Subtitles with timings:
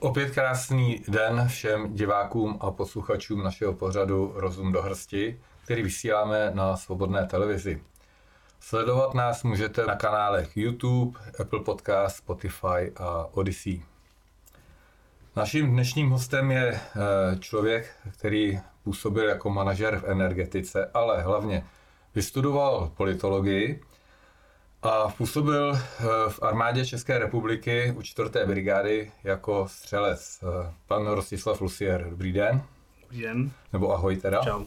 [0.00, 6.76] Opět krásný den všem divákům a posluchačům našeho pořadu Rozum do hrsti, který vysíláme na
[6.76, 7.82] Svobodné televizi.
[8.60, 13.82] Sledovat nás můžete na kanálech YouTube, Apple Podcast, Spotify a Odyssey.
[15.36, 16.80] Naším dnešním hostem je eh,
[17.38, 21.64] člověk, který působil jako manažer v energetice, ale hlavně
[22.14, 23.80] vystudoval politologii
[24.82, 28.30] a působil eh, v armádě České republiky u 4.
[28.46, 30.40] brigády jako střelec.
[30.42, 32.62] Eh, pan Rostislav Lusier, dobrý den.
[33.02, 33.50] Dobrý den.
[33.72, 34.40] Nebo ahoj teda.
[34.44, 34.64] Čau.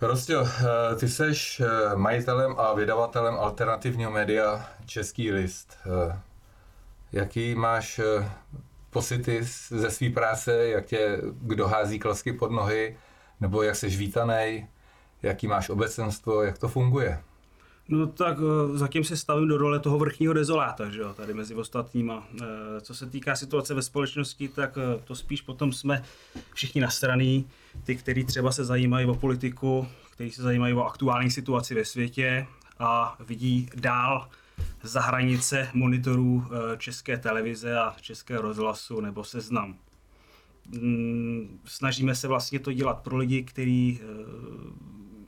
[0.00, 1.62] Rostio, eh, ty seš
[1.94, 5.78] majitelem a vydavatelem alternativního média Český list.
[7.12, 8.00] Jaký máš
[8.90, 12.96] pocity ze své práce, jak tě kdo hází klasky pod nohy,
[13.40, 14.68] nebo jak seš vítaný,
[15.22, 17.22] jaký máš obecenstvo, jak to funguje?
[17.88, 21.54] No tak eh, zatím se stavím do role toho vrchního dezoláta, že jo, tady mezi
[21.54, 22.28] ostatníma.
[22.42, 22.44] Eh,
[22.80, 26.02] co se týká situace ve společnosti, tak eh, to spíš potom jsme
[26.54, 27.48] všichni nastraný,
[27.84, 32.46] ty, kteří třeba se zajímají o politiku, kteří se zajímají o aktuální situaci ve světě
[32.78, 34.28] a vidí dál
[34.82, 36.44] za hranice monitorů
[36.78, 39.76] české televize a české rozhlasu nebo seznam.
[40.68, 44.00] Mm, snažíme se vlastně to dělat pro lidi, který,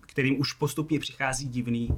[0.00, 1.88] kterým už postupně přichází divný,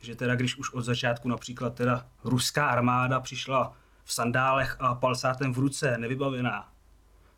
[0.00, 3.72] že teda když už od začátku například teda ruská armáda přišla
[4.04, 6.68] v sandálech a palsátem v ruce, nevybavená,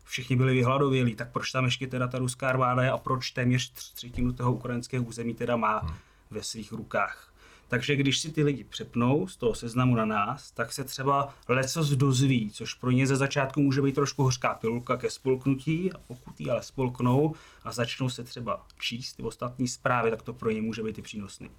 [0.03, 3.71] všichni byli vyhladovělí, tak proč tam ještě teda ta ruská armáda je a proč téměř
[3.71, 5.93] třetinu toho ukrajinského území teda má hmm.
[6.31, 7.31] ve svých rukách.
[7.67, 11.95] Takže když si ty lidi přepnou z toho seznamu na nás, tak se třeba leco
[11.95, 16.41] dozví, což pro ně ze začátku může být trošku hořká pilulka ke spolknutí a pokud
[16.41, 20.61] ji ale spolknou a začnou se třeba číst ty ostatní zprávy, tak to pro ně
[20.61, 21.49] může být i přínosný.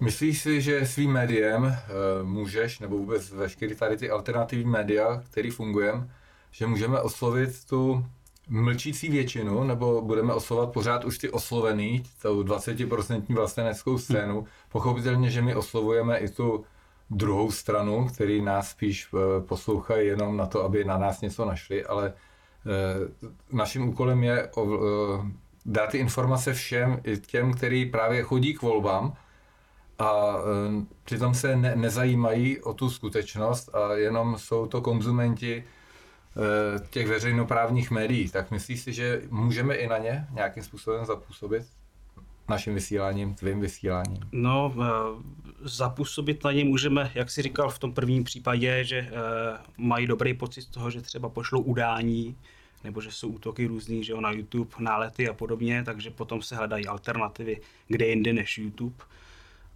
[0.00, 1.72] Myslíš si, že svým médiem uh,
[2.28, 6.08] můžeš, nebo vůbec veškerý tady ty alternativní média, který fungujeme,
[6.50, 8.06] že můžeme oslovit tu
[8.48, 14.46] mlčící většinu, nebo budeme oslovovat pořád už ty oslovený, tou 20% vlasteneckou scénu.
[14.68, 16.64] Pochopitelně, že my oslovujeme i tu
[17.10, 21.84] druhou stranu, který nás spíš uh, poslouchají jenom na to, aby na nás něco našli,
[21.84, 24.50] ale uh, naším úkolem je
[25.66, 29.16] dát ty informace všem, i těm, který právě chodí k volbám,
[29.98, 30.36] a
[31.04, 37.90] přitom se ne, nezajímají o tu skutečnost a jenom jsou to konzumenti e, těch veřejnoprávních
[37.90, 41.66] médií, tak myslíš si, že můžeme i na ně nějakým způsobem zapůsobit?
[42.48, 44.20] naším vysíláním, tvým vysíláním?
[44.32, 44.74] No,
[45.60, 49.10] zapůsobit na ně můžeme, jak si říkal v tom prvním případě, že
[49.76, 52.36] mají dobrý pocit z toho, že třeba pošlou udání,
[52.84, 56.56] nebo že jsou útoky různý, že jo, na YouTube, nálety a podobně, takže potom se
[56.56, 59.04] hledají alternativy kde jinde než YouTube.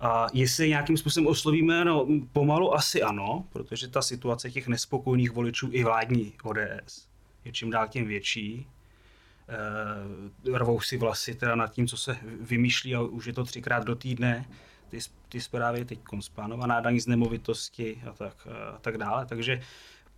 [0.03, 5.69] A jestli nějakým způsobem oslovíme, no pomalu asi ano, protože ta situace těch nespokojných voličů
[5.73, 7.13] i vládní ODS
[7.45, 8.67] je čím dál tím větší.
[9.49, 13.85] E, rvou si vlasy teda nad tím, co se vymýšlí a už je to třikrát
[13.85, 14.47] do týdne.
[14.89, 14.99] Ty,
[15.29, 19.27] ty zprávy teď konspánovaná daň z nemovitosti a tak, a tak dále.
[19.27, 19.61] Takže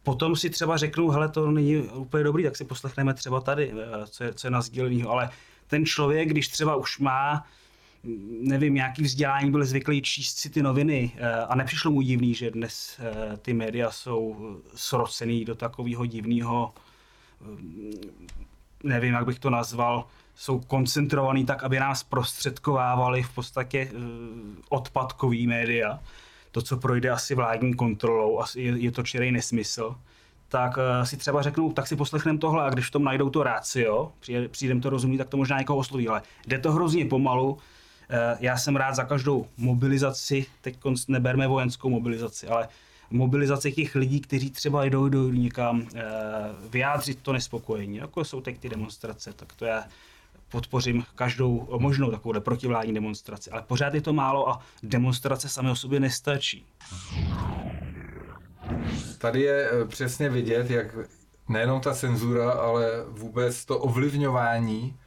[0.02, 4.06] potom si třeba řeknu, hele, to není úplně dobrý, tak si poslechneme třeba tady, eh,
[4.06, 5.10] co je, co je na sděleného.
[5.10, 5.30] Ale
[5.66, 7.46] ten člověk, když třeba už má
[8.40, 11.12] nevím, nějaký vzdělání byl zvyklý číst si ty noviny.
[11.16, 14.36] Eh, a nepřišlo mu divný, že dnes eh, ty média jsou
[14.74, 16.74] srocený do takového divného,
[17.42, 17.46] eh,
[18.82, 23.90] nevím, jak bych to nazval, jsou koncentrovaný tak, aby nás prostředkovávali v podstatě
[24.68, 26.00] odpadkový média.
[26.50, 29.96] To, co projde asi vládní kontrolou, asi je, to čirý nesmysl.
[30.48, 34.12] Tak si třeba řeknou, tak si poslechneme tohle a když v tom najdou to rácio,
[34.50, 37.73] přijdem to rozumí, tak to možná někoho osloví, ale jde to hrozně pomalu, Eh,
[38.40, 40.78] já jsem rád za každou mobilizaci, teď
[41.08, 42.68] neberme vojenskou mobilizaci, ale
[43.10, 46.02] mobilizaci těch lidí, kteří třeba jdou, jdou někam eh,
[46.70, 49.84] vyjádřit to nespokojení, jako jsou teď ty demonstrace, tak to já
[50.48, 53.50] podpořím každou možnou takovou protivládní demonstraci.
[53.50, 56.66] Ale pořád je to málo a demonstrace sami o sobě nestačí.
[59.18, 60.86] Tady je eh, přesně vidět, jak
[61.48, 65.03] nejenom ta cenzura, ale vůbec to ovlivňování Eh,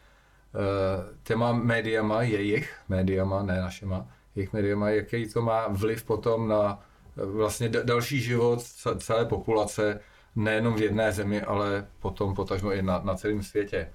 [1.24, 6.80] těma médiama, jejich médiama, ne našima, jejich médiama, jaký to má vliv potom na
[7.18, 8.64] eh, vlastně další život
[8.98, 10.00] celé populace,
[10.36, 13.90] nejenom v jedné zemi, ale potom potažmo i na, na celém světě.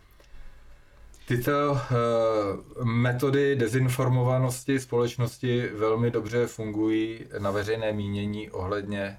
[1.28, 9.18] Tyto uh, metody dezinformovanosti společnosti velmi dobře fungují na veřejné mínění ohledně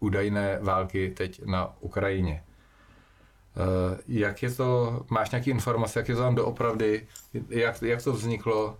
[0.00, 2.44] údajné války teď na Ukrajině.
[3.58, 7.06] Eh, jak je to, máš nějaké informace, jak je to tam doopravdy,
[7.48, 8.76] jak, jak to vzniklo?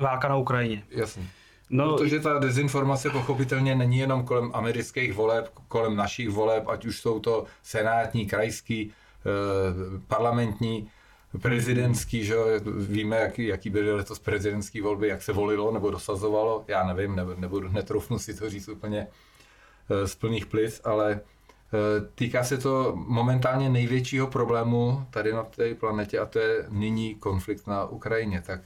[0.00, 0.84] Válka na Ukrajině.
[0.90, 1.28] Jasně.
[1.70, 7.00] No, Protože ta dezinformace pochopitelně není jenom kolem amerických voleb, kolem našich voleb, ať už
[7.00, 10.90] jsou to senátní, krajský, eh, parlamentní,
[11.42, 12.36] prezidentský, že
[12.88, 17.34] víme, jaký, jaký byly letos prezidentské volby, jak se volilo nebo dosazovalo, já nevím, nebo,
[17.34, 19.06] nebudu, netroufnu si to říct úplně
[19.90, 21.20] eh, z plných plic, ale
[22.14, 27.66] týká se to momentálně největšího problému tady na té planetě a to je nyní konflikt
[27.66, 28.42] na Ukrajině.
[28.46, 28.60] Tak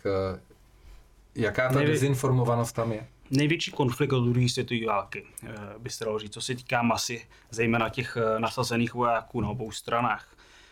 [1.38, 1.94] Jaká ta Nejvě...
[1.94, 3.06] dezinformovanost tam je?
[3.31, 7.26] Největší konflikt od druhé světové války, eh, by se dalo říct, co se týká masy,
[7.50, 10.28] zejména těch eh, nasazených vojáků na obou stranách.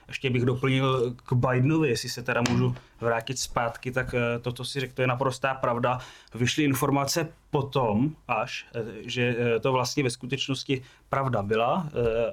[0.08, 4.64] Ještě bych doplnil k Bidenovi, jestli se teda můžu vrátit zpátky, tak eh, to, co
[4.64, 5.98] si řekl, to je naprostá pravda.
[6.34, 8.66] Vyšly informace potom až,
[9.00, 11.88] že to vlastně ve skutečnosti pravda byla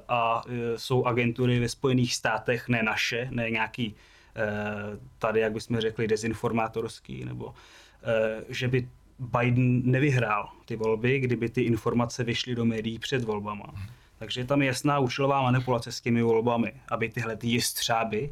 [0.08, 0.42] a
[0.76, 3.94] jsou agentury ve Spojených státech, ne naše, ne nějaký
[5.18, 7.54] tady, jak bychom řekli, dezinformátorský nebo
[8.04, 8.88] Eh, že by
[9.18, 13.74] Biden nevyhrál ty volby, kdyby ty informace vyšly do médií před volbama.
[14.18, 18.30] Takže je tam jasná účelová manipulace s těmi volbami, aby tyhle ty jestřáby,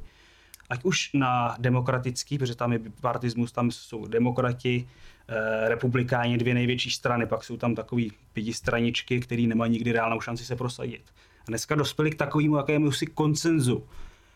[0.71, 4.89] ať už na demokratický, protože tam je bipartismus, tam jsou demokrati,
[5.29, 10.45] eh, republikáni, dvě největší strany, pak jsou tam takový pětistraničky, který nemají nikdy reálnou šanci
[10.45, 11.03] se prosadit.
[11.41, 13.87] A dneska dospěli k takovému jakému si koncenzu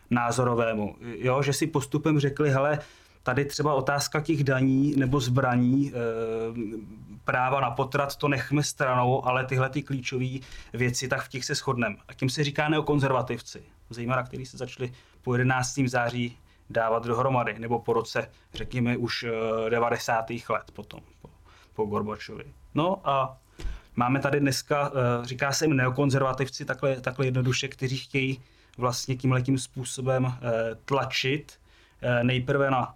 [0.09, 2.79] názorovému, jo, že si postupem řekli, hele,
[3.27, 5.95] Tady třeba otázka těch daní nebo zbraní, eh,
[7.27, 10.39] práva na potrat, to nechme stranou, ale tyhle ty klíčové
[10.73, 11.95] věci, tak v těch se shodneme.
[12.07, 15.79] A tím se říká neokonzervativci, zejména kteří se začali po 11.
[15.85, 16.37] září
[16.69, 19.25] dávat dohromady, nebo po roce, řekněme, už
[19.69, 20.31] 90.
[20.31, 21.29] Eh, let potom, po,
[21.73, 22.45] po Gorbačovi.
[22.75, 23.37] No a
[23.95, 28.41] máme tady dneska, eh, říká se jim neokonzervativci, takhle, takhle jednoduše, kteří chtějí
[28.77, 30.33] vlastně tímhletím způsobem
[30.85, 31.59] tlačit
[32.23, 32.95] nejprve na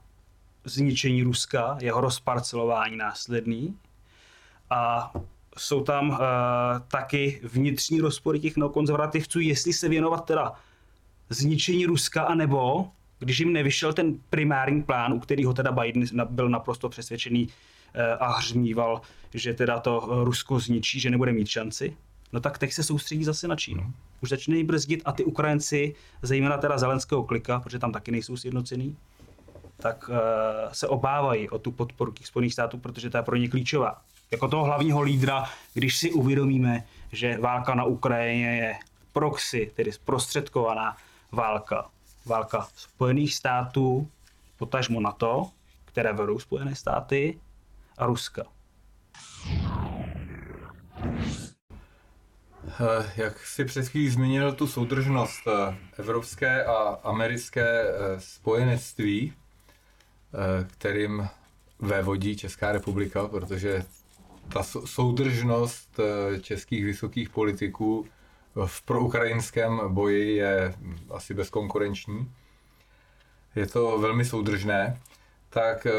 [0.65, 3.77] zničení Ruska, jeho rozparcelování následný.
[4.73, 5.11] A
[5.57, 6.17] jsou tam uh,
[6.87, 10.53] taky vnitřní rozpory těch neokonzervativců, jestli se věnovat teda
[11.29, 12.87] zničení Ruska, anebo
[13.19, 17.51] když jim nevyšel ten primární plán, u kterého teda Biden byl naprosto přesvědčený uh,
[18.19, 19.01] a hřmíval,
[19.33, 21.97] že teda to Rusko zničí, že nebude mít šanci,
[22.33, 23.93] no tak teď se soustředí zase na Čínu.
[24.21, 28.97] Už začínají brzdit a ty Ukrajinci, zejména teda Zelenského klika, protože tam taky nejsou sjednocený,
[29.77, 30.15] tak uh,
[30.71, 34.01] se obávají o tu podporu těch Spojených států, protože ta je pro ně klíčová.
[34.31, 38.75] Jako toho hlavního lídra, když si uvědomíme, že válka na Ukrajině je
[39.13, 40.97] proxy, tedy zprostředkovaná
[41.31, 41.89] válka.
[42.25, 44.07] Válka Spojených států,
[44.57, 45.49] potažmo NATO,
[45.85, 47.39] které vedou Spojené státy,
[47.97, 48.43] a Ruska.
[52.67, 57.83] Eh, jak si před chvílí zmínil tu soudržnost eh, evropské a americké
[58.17, 59.33] spojenectví,
[60.33, 61.27] Eh, kterým
[61.79, 63.83] vévodí Česká republika, protože
[64.53, 68.05] ta soudržnost eh, českých vysokých politiků
[68.65, 70.73] v proukrajinském boji je
[71.09, 72.31] asi bezkonkurenční.
[73.55, 75.01] Je to velmi soudržné.
[75.49, 75.91] Tak eh,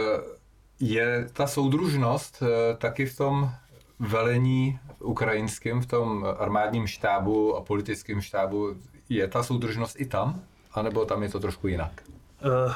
[0.80, 2.42] je ta soudružnost
[2.78, 3.50] taky v tom
[3.99, 8.76] velení ukrajinském, v tom armádním štábu a politickém štábu,
[9.09, 10.42] je ta soudržnost i tam?
[10.73, 12.02] A nebo tam je to trošku jinak?
[12.44, 12.73] Uh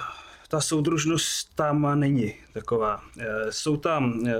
[0.48, 3.00] ta soudružnost tam není taková.
[3.18, 4.32] Eh, jsou tam eh,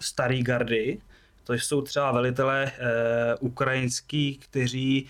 [0.00, 0.98] starý gardy,
[1.44, 5.06] to jsou třeba velitelé eh, ukrajinský, kteří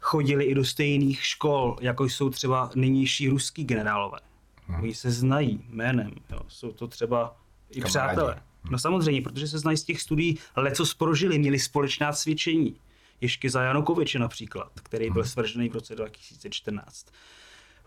[0.00, 4.18] chodili i do stejných škol, jako jsou třeba nynější ruský generálové.
[4.66, 4.82] Hmm.
[4.82, 6.40] Oni se znají jménem, jo.
[6.48, 7.36] jsou to třeba
[7.70, 7.90] i Kamarádi.
[7.90, 8.32] přátelé.
[8.32, 8.72] Hmm.
[8.72, 12.76] No samozřejmě, protože se znají z těch studií, leco prožili, měli společná cvičení.
[13.20, 15.30] Ještě za Janukoviče například, který byl hmm.
[15.30, 17.06] svržený v roce 2014.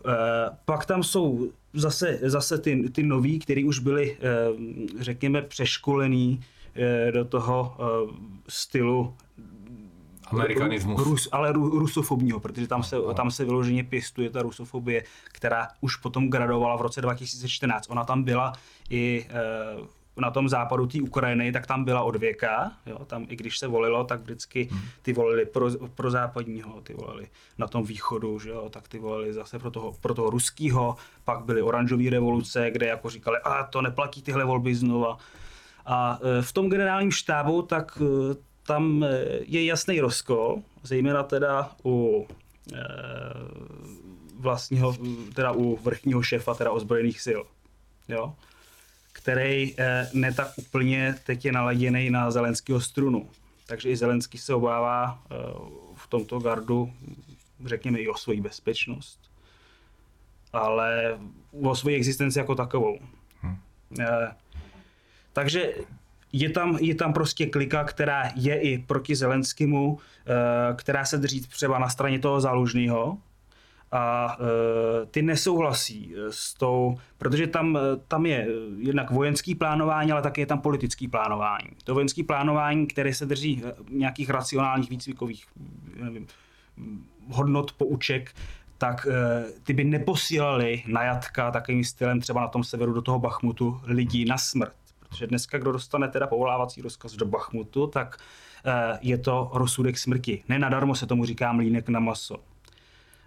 [0.06, 4.28] Eh, pak tam jsou zase, zase ty, ty noví, kteří už byli, eh,
[5.00, 6.40] řekněme, přeškolení
[6.74, 7.76] eh, do toho
[8.48, 9.14] stylu
[10.24, 11.02] Amerikanismus.
[11.02, 15.96] Rus, ale ru, rusofobního, protože tam se, tam se vyloženě pěstuje ta rusofobie, která už
[15.96, 17.90] potom gradovala v roce 2014.
[17.90, 18.52] Ona tam byla
[18.90, 19.26] i
[20.16, 23.66] na tom západu té Ukrajiny, tak tam byla od věka, jo, tam i když se
[23.66, 24.80] volilo, tak vždycky hmm.
[25.02, 27.26] ty volili pro, pro západního, ty volili
[27.58, 31.44] na tom východu, že jo, tak ty volili zase pro toho, pro toho ruského, pak
[31.44, 35.18] byly oranžové revoluce, kde jako říkali, a to neplatí tyhle volby znova.
[35.86, 38.34] A e, v tom generálním štábu, tak e,
[38.66, 39.08] tam e,
[39.46, 42.26] je jasný rozkol, zejména teda u
[44.34, 44.96] vlastního,
[45.34, 47.40] teda u vrchního šéfa teda ozbrojených sil.
[48.08, 48.34] Jo?
[49.12, 53.30] Který eh, ne tak úplně teď je naladěný na Zelenského strunu.
[53.66, 55.34] Takže i Zelenský se obává eh,
[55.94, 56.92] v tomto gardu,
[57.64, 59.20] řekněme, i o svoji bezpečnost,
[60.52, 61.18] ale
[61.62, 62.98] o svoji existenci jako takovou.
[63.40, 63.56] Hmm.
[65.32, 65.74] Takže
[66.32, 69.98] je tam, je tam prostě klika, která je i proti Zelenskému,
[70.76, 73.18] která se drží třeba na straně toho zálužného,
[73.92, 78.46] a e, ty nesouhlasí s tou, protože tam, tam je
[78.78, 81.68] jednak vojenský plánování, ale také je tam politický plánování.
[81.84, 85.46] To vojenský plánování, které se drží nějakých racionálních výcvikových
[85.96, 86.26] nevím,
[87.28, 88.34] hodnot, pouček,
[88.78, 93.18] tak e, ty by neposílali na jatka takovým stylem třeba na tom severu do toho
[93.18, 94.74] Bachmutu lidí na smrt.
[95.08, 98.16] Protože dneska, kdo dostane teda povolávací rozkaz do Bachmutu, tak
[98.64, 100.42] e, je to rozsudek smrti.
[100.48, 102.36] Nenadarmo se tomu říká mlínek na maso.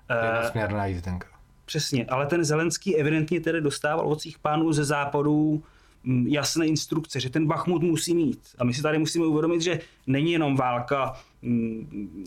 [0.10, 1.28] Jednosměrná jízdenka.
[1.66, 5.64] Přesně, ale ten Zelenský evidentně tedy dostával od svých pánů ze západu
[6.04, 8.40] mm, jasné instrukce, že ten Bachmut musí mít.
[8.58, 12.26] A my si tady musíme uvědomit, že není jenom válka, mm,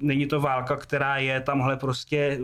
[0.00, 2.38] není to válka, která je tamhle prostě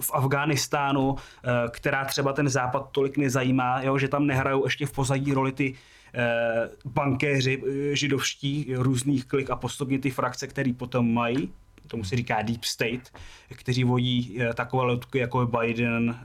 [0.00, 4.92] v Afghánistánu, eh, která třeba ten západ tolik nezajímá, jo, že tam nehrajou ještě v
[4.92, 5.74] pozadí roli ty
[6.14, 11.52] eh, bankéři eh, židovští různých klik a postupně ty frakce, které potom mají,
[11.88, 13.12] tomu se říká deep state,
[13.54, 16.18] kteří vodí takové loutky jako Biden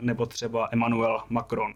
[0.00, 1.74] nebo třeba Emmanuel Macron.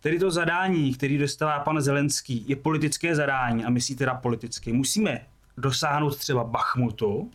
[0.00, 4.72] Tedy to zadání, který dostává pan Zelenský, je politické zadání a myslí teda politicky.
[4.72, 5.20] Musíme
[5.56, 7.30] dosáhnout třeba Bachmutu,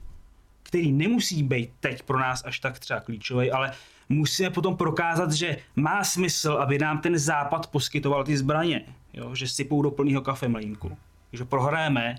[0.63, 3.71] který nemusí být teď pro nás až tak třeba klíčový, ale
[4.09, 9.35] musíme potom prokázat, že má smysl, aby nám ten západ poskytoval ty zbraně, jo?
[9.35, 10.97] že sypou do plného kafemlínku.
[11.33, 12.15] Že prohráme,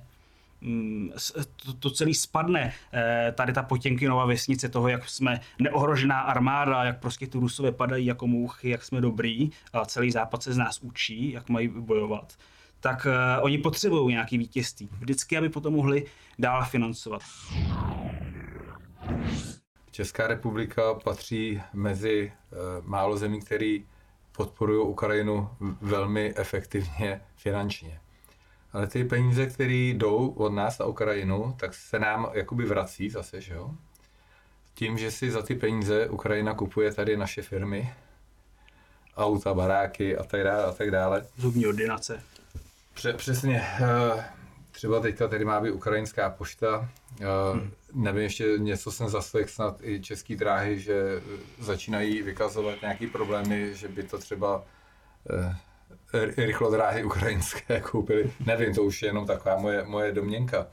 [1.64, 7.00] to, to celý spadne, eh, tady ta Potěnkinova vesnice toho, jak jsme neohrožená armáda, jak
[7.00, 10.78] prostě tu Rusové padají jako mouchy, jak jsme dobrý a celý západ se z nás
[10.80, 12.36] učí, jak mají bojovat
[12.80, 14.88] tak uh, oni potřebují nějaký vítězství.
[14.98, 16.06] Vždycky, aby potom mohli
[16.38, 17.22] dál financovat.
[19.90, 23.78] Česká republika patří mezi uh, málo zemí, které
[24.36, 25.48] podporují Ukrajinu
[25.80, 28.00] velmi efektivně finančně.
[28.72, 33.40] Ale ty peníze, které jdou od nás na Ukrajinu, tak se nám jakoby vrací zase,
[33.40, 33.70] že jo?
[34.74, 37.94] Tím, že si za ty peníze Ukrajina kupuje tady naše firmy,
[39.16, 41.26] auta, baráky a tak dále a tak dále.
[41.36, 42.22] Zubní ordinace.
[42.94, 43.66] Pře- přesně.
[43.80, 44.24] Eh,
[44.70, 46.88] třeba teďka tady má být ukrajinská pošta.
[47.20, 47.70] Eh, hmm.
[47.94, 51.22] Nevím, ještě něco jsem zaslech snad i český dráhy, že
[51.58, 54.64] začínají vykazovat nějaký problémy, že by to třeba
[55.30, 55.56] eh,
[56.36, 58.32] rychlodráhy ukrajinské koupili.
[58.46, 60.66] Nevím, to už je jenom taková moje, moje domněnka.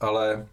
[0.00, 0.46] Ale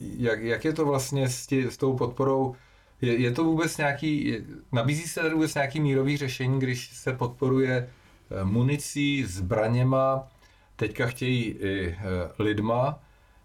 [0.00, 2.56] jak, jak je to vlastně s, tě, s tou podporou?
[3.00, 4.36] Je, je to vůbec nějaký,
[4.72, 7.88] nabízí se tady vůbec nějaký mírový řešení, když se podporuje
[8.30, 10.28] Eh, municí, zbraněma,
[10.76, 11.96] teďka chtějí i eh,
[12.38, 12.98] lidma,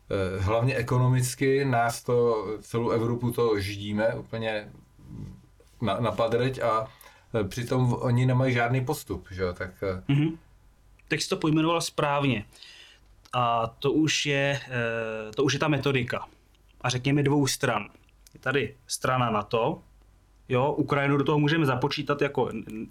[0.09, 4.69] eh, hlavně ekonomicky, nás to, celou Evropu to ždíme úplně
[5.81, 6.87] na, na padreť a
[7.47, 9.71] přitom oni nemají žádný postup, že jo, tak...
[10.09, 10.37] Mm-hmm.
[11.07, 12.45] Tak jsi to pojmenoval správně.
[13.33, 14.59] A to už je,
[15.35, 16.27] to už je ta metodika.
[16.81, 17.89] A řekněme dvou stran.
[18.33, 19.81] Je tady strana NATO,
[20.49, 22.49] Jo, Ukrajinu do toho můžeme započítat jako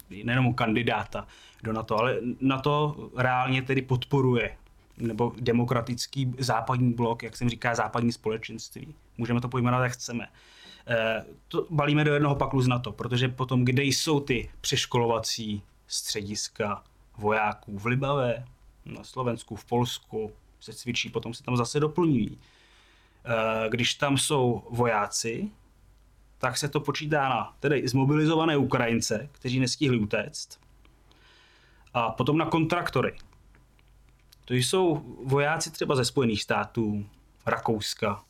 [0.09, 1.27] nejenom kandidáta
[1.63, 4.57] do NATO, ale NATO reálně tedy podporuje
[4.97, 8.95] nebo demokratický západní blok, jak jsem říká, západní společenství.
[9.17, 10.27] Můžeme to pojmenovat, jak chceme.
[10.89, 16.83] E, to balíme do jednoho paklu z NATO, protože potom, kde jsou ty přeškolovací střediska
[17.17, 18.45] vojáků v Libavé,
[18.85, 22.37] na Slovensku, v Polsku, se cvičí, potom se tam zase doplňují.
[22.37, 25.49] E, když tam jsou vojáci,
[26.37, 30.59] tak se to počítá na tedy zmobilizované Ukrajince, kteří nestihli utéct,
[31.93, 33.15] a potom na kontraktory.
[34.45, 37.05] To jsou vojáci třeba ze Spojených států,
[37.45, 38.23] Rakouska,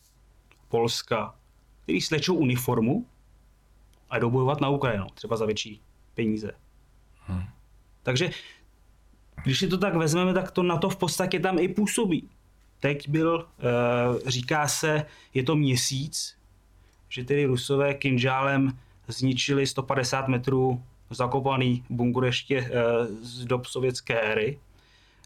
[0.70, 1.36] Polska,
[1.84, 3.06] kteří slečou uniformu
[4.10, 5.82] a jdou bojovat na Ukrajinu, třeba za větší
[6.16, 6.52] peníze.
[7.26, 7.44] Hmm.
[8.04, 8.30] Takže
[9.44, 12.30] když si to tak vezmeme, tak to na to v podstatě tam i působí.
[12.80, 16.38] Teď byl, eh, říká se, je to měsíc,
[17.10, 22.72] že tedy Rusové kinžálem zničili 150 metrů zakopaný bunkr ještě eh,
[23.22, 24.60] z dob sovětské éry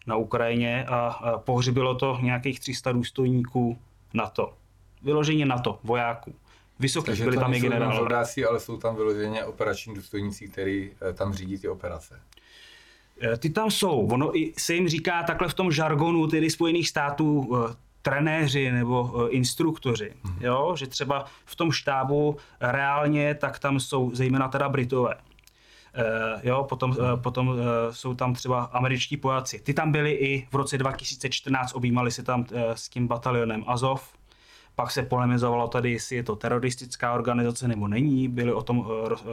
[0.07, 3.77] na Ukrajině a pohřbilo to nějakých 300 důstojníků
[4.13, 4.53] NATO.
[5.01, 6.35] Vyloženě NATO, vojáků.
[6.83, 8.25] Vysokých Takže byli tam i generálové.
[8.49, 12.19] ale jsou tam vyloženě operační důstojníci, kteří eh, tam řídí ty operace.
[13.21, 14.07] Eh, ty tam jsou.
[14.07, 17.57] Ono i se jim říká takhle v tom žargonu tedy Spojených států
[18.01, 20.37] trenéři nebo instruktoři, hmm.
[20.39, 20.75] jo?
[20.75, 25.15] že třeba v tom štábu reálně tak tam jsou zejména teda Britové.
[25.15, 27.55] Uh, jo, potom, uh, potom uh,
[27.91, 29.59] jsou tam třeba američtí pojáci.
[29.59, 34.13] Ty tam byli i v roce 2014, objímali se tam s tím batalionem Azov.
[34.75, 38.27] Pak se polemizovalo tady, jestli je to teroristická organizace nebo není.
[38.27, 39.29] Byly o tom roz, uh,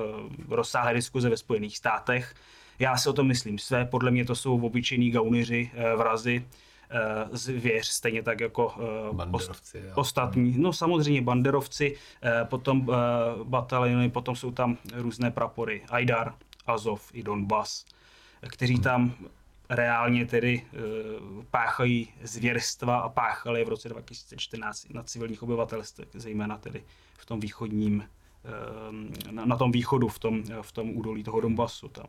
[0.49, 2.35] rozsáhlé diskuze ve Spojených státech.
[2.79, 6.45] Já si o tom myslím své, podle mě to jsou obyčejní gauneři, vrazy,
[7.33, 8.75] zvěř, stejně tak jako
[9.13, 9.93] Banderovci, jo.
[9.95, 10.55] ostatní.
[10.59, 11.97] No samozřejmě banderovci,
[12.45, 12.87] potom
[13.45, 16.35] bataliony, potom jsou tam různé prapory, Aidar,
[16.67, 17.85] Azov i Donbass,
[18.49, 19.15] kteří tam
[19.71, 26.85] reálně tedy uh, páchají zvěrstva a páchali v roce 2014 na civilních obyvatelstvech, zejména tedy
[27.19, 28.05] v tom východním,
[29.25, 32.07] uh, na, na tom východu, v tom, v tom údolí toho Donbasu, tam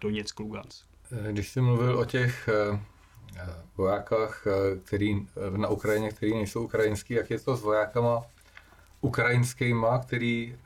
[0.00, 0.86] Doněck, Lugansk.
[1.30, 2.48] Když jsi mluvil o těch
[3.76, 4.46] vojákách,
[4.84, 8.22] který na Ukrajině, který nejsou ukrajinský, jak je to s vojákama
[9.00, 10.56] ukrajinskými, který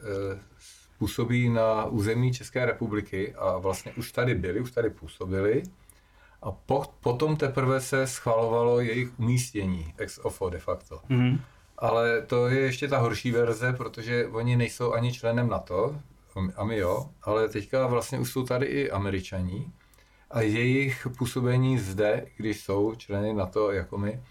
[1.04, 5.62] působí na území České republiky a vlastně už tady byli, už tady působili.
[6.42, 11.00] A po, potom teprve se schvalovalo jejich umístění ex ofo de facto.
[11.10, 11.40] Mm-hmm.
[11.78, 16.00] Ale to je ještě ta horší verze, protože oni nejsou ani členem NATO,
[16.56, 19.72] a my jo, ale teďka vlastně už jsou tady i američaní
[20.30, 24.22] a jejich působení zde, když jsou členy NATO jako my,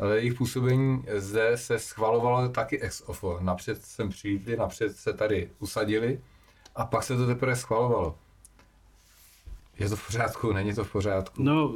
[0.00, 3.38] ale jejich působení zde se schvalovalo taky ex ofo.
[3.40, 6.20] Napřed sem přijítli, napřed se tady usadili
[6.76, 8.18] a pak se to teprve schvalovalo.
[9.78, 11.42] Je to v pořádku, není to v pořádku?
[11.42, 11.74] No,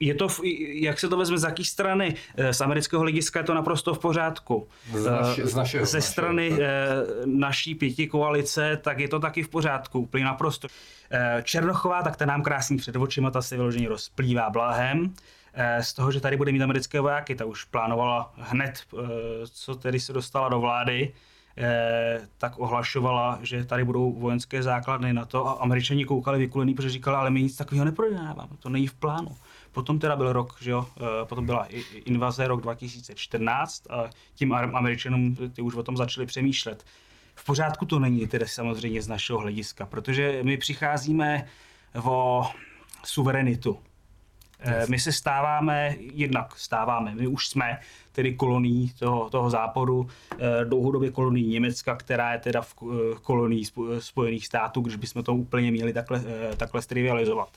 [0.00, 0.40] je to, v,
[0.82, 2.14] jak se to vezme z jaký strany?
[2.36, 4.68] Eh, z amerického hlediska je to naprosto v pořádku.
[4.94, 9.42] Z, naši, z našeho, Ze strany našeho, eh, naší pěti koalice, tak je to taky
[9.42, 10.68] v pořádku, úplně naprosto.
[11.10, 15.14] Eh, Černochová, tak ta nám krásný před očima, ta se vyloženě rozplývá blahem.
[15.58, 17.34] Eh, z toho, že tady bude mít americké vojáky.
[17.34, 19.02] Ta už plánovala hned, eh,
[19.44, 21.12] co tedy se dostala do vlády,
[21.56, 26.90] eh, tak ohlašovala, že tady budou vojenské základny na to a američani koukali vykulený, protože
[26.90, 29.36] říkali, ale my nic takového neprojednáváme, to není v plánu.
[29.72, 30.86] Potom teda byl rok, že jo,
[31.24, 31.68] potom byla
[32.04, 36.84] invaze rok 2014 a tím američanům ty už o tom začali přemýšlet.
[37.34, 41.46] V pořádku to není tedy samozřejmě z našeho hlediska, protože my přicházíme
[42.02, 42.46] o
[43.04, 43.78] suverenitu.
[44.66, 44.88] Yes.
[44.88, 47.78] My se stáváme, jednak stáváme, my už jsme
[48.12, 53.64] tedy kolonií toho, toho západu, eh, dlouhodobě kolonií Německa, která je teda v eh, kolonii
[53.98, 57.48] Spojených států, když bychom to úplně měli takhle, eh, takhle strivializovat.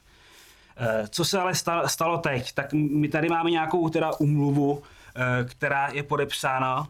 [1.10, 1.54] Co se ale
[1.86, 2.52] stalo teď?
[2.52, 4.84] Tak my tady máme nějakou teda umluvu,
[5.48, 6.88] která je podepsána,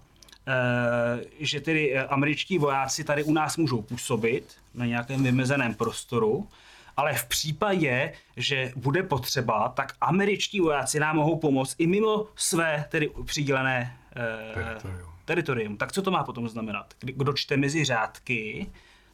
[1.39, 6.47] že tedy američtí vojáci tady u nás můžou působit na nějakém vymezeném prostoru,
[6.99, 12.85] ale v případě, že bude potřeba, tak američtí vojáci nám mohou pomoct i mimo své
[12.89, 15.09] tedy přidělené eh, teritorium.
[15.25, 15.77] teritorium.
[15.77, 16.93] Tak co to má potom znamenat?
[16.99, 18.71] Kdo čte mezi řádky,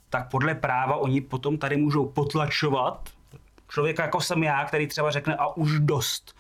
[0.09, 3.09] tak podle práva oni potom tady můžou potlačovat
[3.69, 6.35] člověka jako jsem já, který třeba řekne a už dost,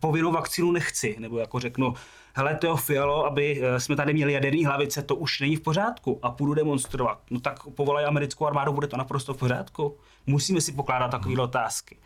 [0.00, 1.94] povinnou vakcínu nechci, nebo jako řeknu,
[2.34, 6.18] hele Teo Fialo, aby eh, jsme tady měli jaderný hlavice, to už není v pořádku
[6.22, 7.20] a půjdu demonstrovat.
[7.30, 9.98] No tak povolaj americkou armádu, bude to naprosto v pořádku.
[10.28, 11.96] Musíme si pokládat takové otázky.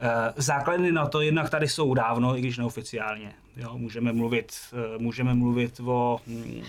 [0.00, 3.32] Eh, základy na to jednak tady jsou dávno, i když neoficiálně.
[3.56, 6.62] Jo, můžeme, mluvit, eh, můžeme mluvit o mm,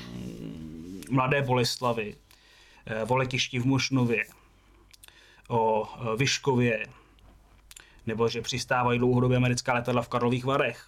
[1.10, 2.16] Mladé Boleslavi,
[3.08, 4.24] o letišti v Mošnově,
[5.50, 6.86] o Vyškově,
[8.08, 10.86] nebo že přistávají dlouhodobě americká letadla v Karlových Varech.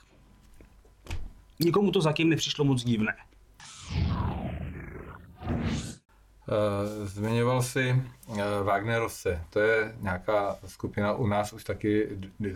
[1.60, 3.16] Nikomu to zatím nepřišlo moc divné.
[6.50, 8.04] Eh, zmiňoval jsi
[8.40, 9.46] eh, Wagnerovce.
[9.50, 12.08] To je nějaká skupina u nás už taky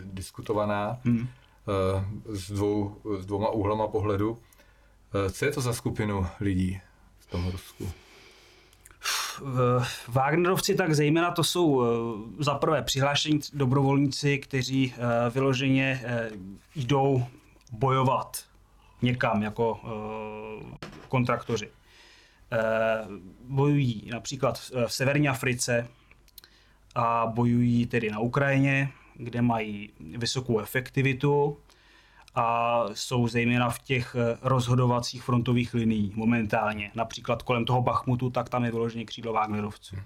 [0.04, 1.28] diskutovaná hmm.
[1.68, 2.04] Eh,
[2.36, 4.38] s, dvou, s dvouma úhlama pohledu.
[5.32, 6.80] Co je to za skupinu lidí
[7.18, 7.90] v tom Rusku?
[10.08, 11.82] Wagnerovci tak zejména to jsou
[12.38, 14.94] za prvé přihlášení dobrovolníci, kteří
[15.30, 16.04] vyloženě
[16.76, 17.24] jdou
[17.72, 18.44] bojovat
[19.02, 19.80] někam jako
[21.08, 21.70] kontraktoři.
[22.52, 23.06] Eh,
[23.48, 25.88] bojují například v severní Africe
[26.94, 31.58] a bojují tedy na Ukrajině, kde mají vysokou efektivitu
[32.34, 36.90] a jsou zejména v těch eh, rozhodovacích frontových linií momentálně.
[36.94, 39.96] Například kolem toho Bachmutu, tak tam je vyloženě křídlo Wagnerovců.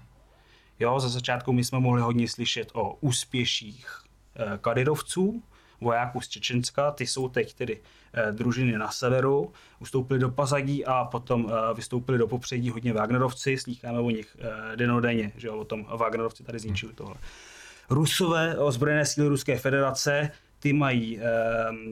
[0.79, 3.87] Jo, za začátku my jsme mohli hodně slyšet o úspěších
[4.35, 5.43] eh, kadyrovců,
[5.83, 7.81] vojáků z Čečenska, ty jsou teď tedy
[8.13, 13.57] eh, družiny na severu, ustoupili do Pazadí a potom eh, vystoupili do popředí hodně Wagnerovci,
[13.57, 17.15] slýcháme o nich eh, denodenně, že jo, o tom Wagnerovci tady zničili tohle.
[17.89, 21.19] Rusové, ozbrojené síly Ruské federace, ty mají,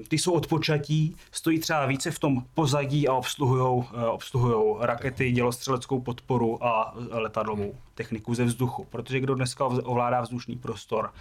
[0.07, 6.65] ty jsou odpočatí, stojí třeba více v tom pozadí a obsluhují obsluhujou rakety, dělostřeleckou podporu
[6.65, 8.87] a letadlovou techniku ze vzduchu.
[8.89, 11.11] Protože kdo dneska ovládá vzdušný prostor,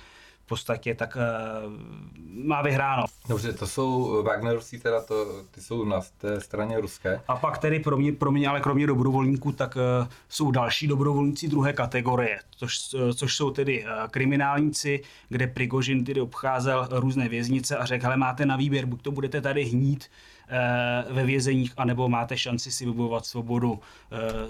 [0.50, 1.16] podstatě, tak
[2.44, 3.04] má vyhráno.
[3.28, 7.20] Dobře, to jsou Wagnerovci, teda to, ty jsou na té straně ruské.
[7.28, 11.48] A pak tedy pro mě, pro mě ale kromě dobrovolníků, tak uh, jsou další dobrovolníci
[11.48, 12.78] druhé kategorie, což,
[13.14, 18.56] což jsou tedy kriminálníci, kde Prigožin tedy obcházel různé věznice a řekl, hele, máte na
[18.56, 20.10] výběr, buď to budete tady hnít
[21.10, 23.80] ve vězeních, anebo máte šanci si vybojovat svobodu.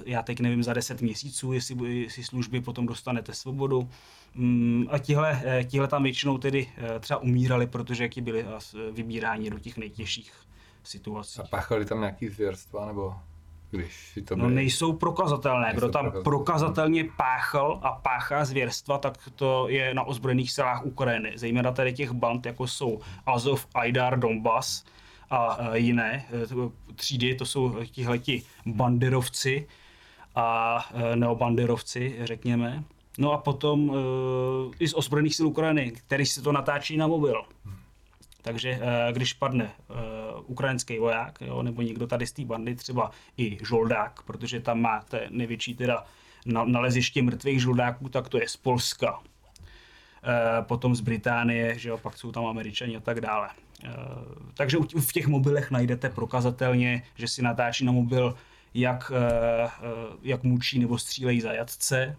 [0.07, 3.89] Já teď nevím za 10 měsíců, jestli, jestli služby potom dostanete svobodu.
[4.35, 8.91] Mm, a tihle, eh, tihle tam většinou tedy eh, třeba umírali, protože jaký byli eh,
[8.93, 10.33] vybíráni do těch nejtěžších
[10.85, 11.41] situací.
[11.41, 13.15] A páchali tam nějaký zvěrstva, nebo
[13.71, 15.67] když si to No nejsou prokazatelné.
[15.67, 16.25] Nejsou Kdo tam prokazatelné.
[16.25, 21.33] prokazatelně páchal a páchá zvěrstva, tak to je na ozbrojených silách Ukrajiny.
[21.35, 24.85] Zejména tady těch band, jako jsou Azov, Aidar, Donbass
[25.31, 26.27] a jiné
[26.95, 29.67] třídy, to jsou tihleti banderovci
[30.35, 30.79] a
[31.15, 32.85] neobanderovci, řekněme.
[33.19, 33.97] No a potom uh,
[34.79, 37.43] i z ozbrojených sil Ukrajiny, který si to natáčí na mobil.
[38.43, 39.97] Takže uh, když padne uh,
[40.47, 45.27] ukrajinský voják, jo, nebo někdo tady z té bandy, třeba i žoldák, protože tam máte
[45.31, 46.05] největší teda
[46.65, 49.21] naleziště mrtvých žoldáků, tak to je z Polska.
[50.61, 53.49] Potom z Británie, že jo, pak jsou tam američani a tak dále.
[54.55, 58.35] Takže v těch mobilech najdete prokazatelně, že si natáčí na mobil,
[58.75, 59.13] jak,
[60.23, 62.17] jak mučí nebo střílejí zajatce,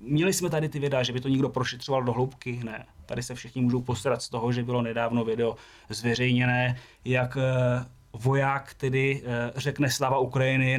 [0.00, 2.86] Měli jsme tady ty videa, že by to někdo prošetřoval do hloubky, ne.
[3.06, 5.56] Tady se všichni můžou postarat z toho, že bylo nedávno video
[5.88, 10.78] zveřejněné, jak eh, voják tedy eh, řekne slava Ukrajiny,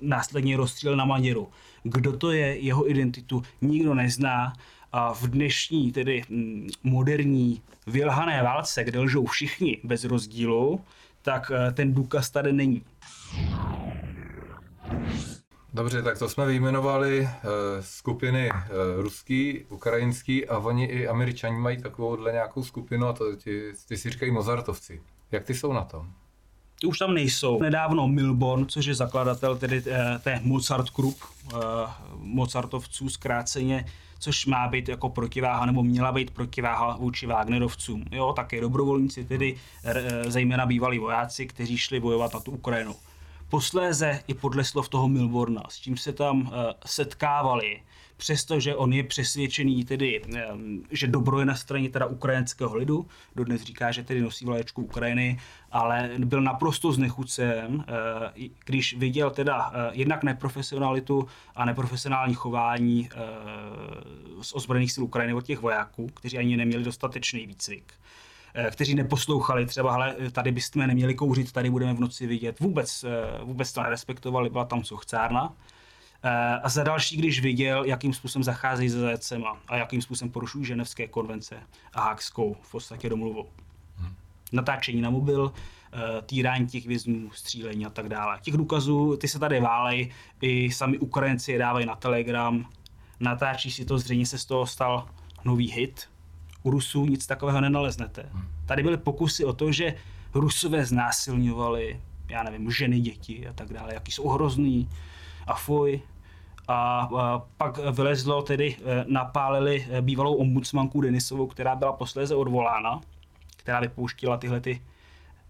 [0.00, 1.48] následně rozstříl na Maděru.
[1.82, 4.52] Kdo to je, jeho identitu nikdo nezná
[4.92, 10.80] a v dnešní, tedy mm, moderní vylhané válce, kde lžou všichni bez rozdílu,
[11.22, 12.82] tak eh, ten důkaz tady není.
[15.74, 17.28] Dobře, tak to jsme vyjmenovali uh,
[17.80, 18.58] skupiny uh,
[19.02, 24.10] ruský, ukrajinský a oni i američani mají takovouhle nějakou skupinu a to ty, ty si
[24.10, 25.02] říkají Mozartovci.
[25.30, 26.06] Jak ty jsou na tom?
[26.80, 27.62] Ty už tam nejsou.
[27.62, 31.60] Nedávno Milborn, což je zakladatel tedy té, té Mozart Group, uh,
[32.16, 33.84] Mozartovců zkráceně,
[34.18, 38.04] což má být jako protiváha, nebo měla být protiváha vůči Wagnerovcům.
[38.10, 39.56] Jo, také dobrovolníci, tedy
[40.26, 42.94] zejména bývalí vojáci, kteří šli bojovat na tu Ukrajinu.
[43.52, 46.52] Posléze i podle slov toho Milborna, s čím se tam uh,
[46.86, 47.82] setkávali,
[48.16, 53.62] přestože on je přesvědčený tedy, um, že dobro je na straně teda ukrajinského lidu, dodnes
[53.62, 57.84] říká, že tedy nosí vlaječku Ukrajiny, ale byl naprosto znechucen, uh,
[58.64, 63.08] když viděl teda jednak neprofesionalitu a neprofesionální chování
[64.42, 67.92] z ozbrojených sil Ukrajiny od těch vojáků, kteří ani neměli dostatečný výcvik.
[68.54, 72.60] Eh, kteří neposlouchali třeba, ale tady bychom neměli kouřit, tady budeme v noci vidět.
[72.60, 75.54] Vůbec, eh, vůbec to nerespektovali, byla tam sochcárna.
[76.22, 80.64] Eh, a za další, když viděl, jakým způsobem zacházejí se zajecema a jakým způsobem porušují
[80.64, 81.56] ženevské konvence
[81.94, 83.46] a hákskou v podstatě domluvu.
[83.96, 84.14] Hmm.
[84.52, 85.52] Natáčení na mobil,
[86.26, 88.38] týrání těch vězňů, střílení a tak dále.
[88.42, 92.68] Těch důkazů, ty se tady válej, i sami Ukrajinci je dávají na Telegram,
[93.20, 95.08] natáčí si to, zřejmě se z toho stal
[95.44, 96.08] nový hit,
[96.62, 98.28] u Rusů nic takového nenaleznete.
[98.66, 99.94] Tady byly pokusy o to, že
[100.34, 104.88] Rusové znásilňovali, já nevím, ženy, děti a tak dále, jaký jsou hrozný
[105.46, 106.00] a fuj.
[106.68, 113.00] A, a pak vylezlo tedy, e, napálili e, bývalou ombudsmanku Denisovou, která byla posléze odvolána,
[113.56, 114.82] která vypouštila tyhle ty,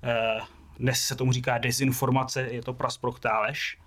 [0.03, 0.39] e,
[0.79, 3.79] dnes se tomu říká dezinformace, je to prasproktálež,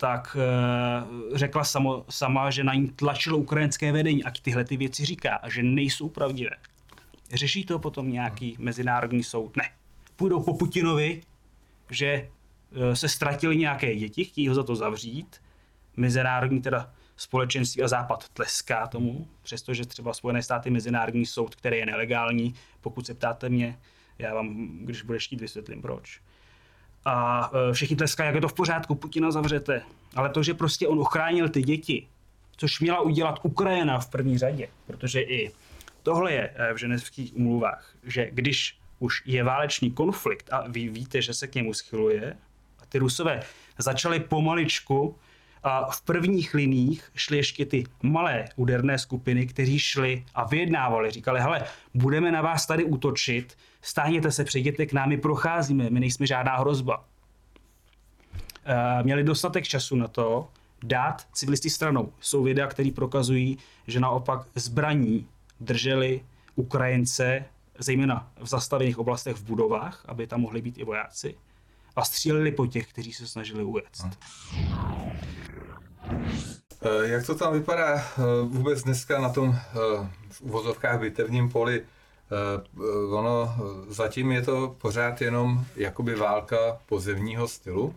[0.00, 5.04] tak e, řekla samo, sama, že na ní tlačilo ukrajinské vedení a tyhle ty věci
[5.04, 6.50] říká a že nejsou pravdivé.
[7.34, 9.56] Řeší to potom nějaký mezinárodní soud?
[9.56, 9.70] Ne.
[10.16, 11.22] Půjdou po Putinovi,
[11.90, 15.42] že e, se ztratili nějaké děti, chtějí ho za to zavřít.
[15.96, 21.86] Mezinárodní teda společenství a západ tleská tomu, přestože třeba Spojené státy mezinárodní soud, který je
[21.86, 23.78] nelegální, pokud se ptáte mě,
[24.18, 26.20] já vám, když budeš chtít, vysvětlím proč
[27.04, 29.82] a e, všichni tleskají, jak je to v pořádku, Putina zavřete.
[30.14, 32.06] Ale to, že prostě on ochránil ty děti,
[32.56, 35.52] což měla udělat Ukrajina v první řadě, protože i
[36.02, 41.22] tohle je e, v ženevských umluvách, že když už je válečný konflikt a vy víte,
[41.22, 42.36] že se k němu schyluje,
[42.82, 43.42] a ty Rusové
[43.78, 45.16] začali pomaličku
[45.62, 51.10] a v prvních liních šly ještě ty malé úderné skupiny, kteří šli a vyjednávali.
[51.10, 56.26] Říkali, hele, budeme na vás tady útočit, stáhněte se, přijděte k námi, procházíme, my nejsme
[56.26, 57.04] žádná hrozba.
[58.64, 60.48] E, měli dostatek času na to
[60.84, 62.12] dát civilisty stranou.
[62.20, 65.26] Jsou videa, které prokazují, že naopak zbraní
[65.60, 66.20] drželi
[66.56, 67.44] Ukrajince,
[67.78, 71.34] zejména v zastavených oblastech v budovách, aby tam mohli být i vojáci,
[71.96, 74.02] a stříleli po těch, kteří se snažili ujet.
[76.82, 78.02] Eh, jak to tam vypadá eh,
[78.42, 79.58] vůbec dneska na tom
[80.30, 81.84] v uvozovkách bitevním poli?
[83.10, 83.56] Ono,
[83.88, 87.94] zatím je to pořád jenom jakoby válka pozemního stylu.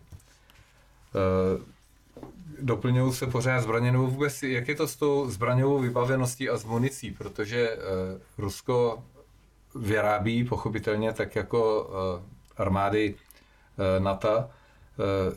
[2.61, 6.65] Doplňují se pořád zbraně, nebo vůbec jak je to s tou zbraňovou vybaveností a s
[6.65, 7.77] municí, protože
[8.37, 9.03] Rusko
[9.75, 11.89] vyrábí pochopitelně tak jako
[12.57, 13.15] armády
[13.99, 14.60] NATO, Eh,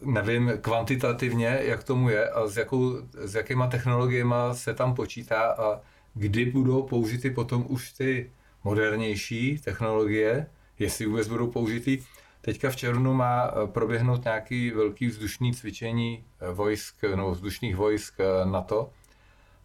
[0.04, 5.80] nevím kvantitativně, jak tomu je a s, jakou, s jakýma technologiemi se tam počítá a
[6.14, 8.30] kdy budou použity potom už ty
[8.64, 10.46] modernější technologie,
[10.78, 12.02] jestli vůbec budou použity.
[12.40, 18.14] Teďka v červnu má eh, proběhnout nějaký velký vzdušný cvičení eh, vojsk, no, vzdušných vojsk
[18.44, 18.90] NATO.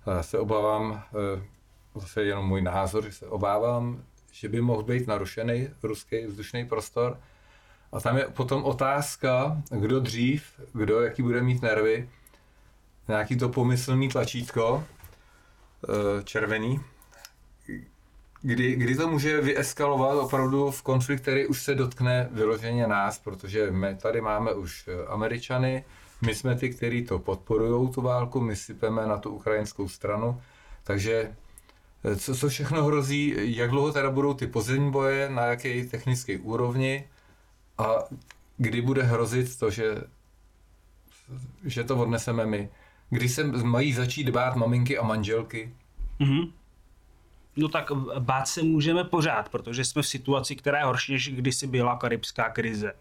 [0.07, 1.03] Já se obávám,
[1.95, 7.19] zase jenom můj názor, že se obávám, že by mohl být narušený ruský vzdušný prostor
[7.91, 12.09] a tam je potom otázka, kdo dřív, kdo jaký bude mít nervy,
[13.07, 14.83] nějaký to pomyslný tlačítko,
[15.83, 16.79] eh, červený,
[18.41, 23.71] kdy, kdy to může vyeskalovat opravdu v konflikt, který už se dotkne vyloženě nás, protože
[23.71, 25.85] my tady máme už eh, Američany,
[26.21, 30.41] my jsme ty, kteří to podporují, tu válku, my sypeme na tu ukrajinskou stranu,
[30.83, 31.31] takže
[32.03, 36.37] eh, co, co všechno hrozí, jak dlouho teda budou ty pozemní boje, na jaké technické
[36.37, 37.07] úrovni,
[37.79, 38.03] a
[38.57, 40.01] kdy bude hrozit to, že,
[41.65, 42.69] že to odneseme my?
[43.09, 45.73] Kdy se mají začít bát maminky a manželky?
[46.19, 46.51] Mm-hmm.
[47.55, 51.67] No tak bát se můžeme pořád, protože jsme v situaci, která je horší, než kdysi
[51.67, 52.93] byla karibská krize.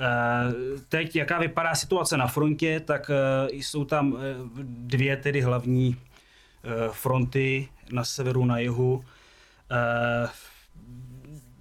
[0.00, 4.20] Eh, teď, jaká vypadá situace na frontě, tak eh, jsou tam eh,
[4.64, 5.96] dvě tedy hlavní
[6.90, 9.04] fronty na severu, na jihu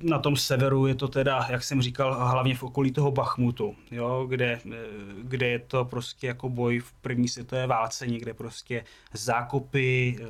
[0.03, 4.25] na tom severu je to teda, jak jsem říkal, hlavně v okolí toho Bachmutu, jo,
[4.29, 4.59] kde,
[5.23, 10.25] kde je to prostě jako boj v první světové válce, někde prostě zákopy, eh,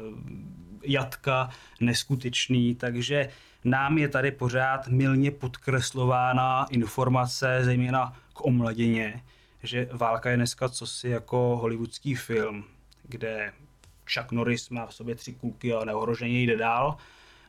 [0.84, 1.50] jatka
[1.82, 3.30] neskutečný, takže
[3.64, 9.24] nám je tady pořád milně podkreslována informace, zejména k omladině,
[9.64, 12.64] že válka je dneska cosi jako hollywoodský film,
[13.04, 13.54] kde
[14.14, 16.98] Chuck Norris má v sobě tři kulky a neohroženě jde dál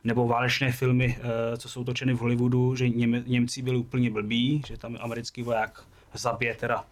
[0.05, 4.61] nebo válečné filmy, eh, co jsou točeny v Hollywoodu, že Něm, Němci byli úplně blbí,
[4.67, 6.85] že tam americký voják zabije teda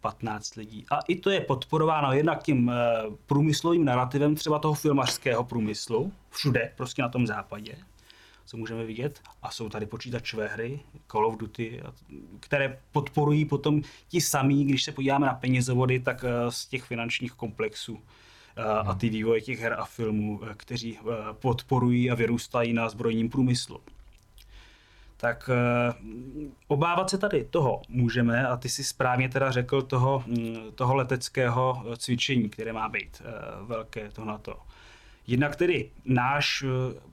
[0.00, 0.86] 15 lidí.
[0.90, 2.74] A i to je podporováno jednak tím eh,
[3.26, 7.76] průmyslovým narrativem třeba toho filmařského průmyslu, všude, prostě na tom západě,
[8.44, 9.20] co můžeme vidět.
[9.42, 11.82] A jsou tady počítačové hry, Call of Duty,
[12.40, 17.32] které podporují potom ti samí, když se podíváme na penězovody, tak eh, z těch finančních
[17.32, 17.98] komplexů
[18.56, 23.30] a ty vývoje těch her a filmů, eh, kteří eh, podporují a vyrůstají na zbrojním
[23.30, 23.80] průmyslu.
[25.16, 25.94] Tak eh,
[26.68, 31.84] obávat se tady toho můžeme a ty si správně teda řekl toho, mm, toho leteckého
[31.96, 33.22] cvičení, které má být
[33.66, 34.56] velké to na to.
[35.26, 36.64] Jednak tedy náš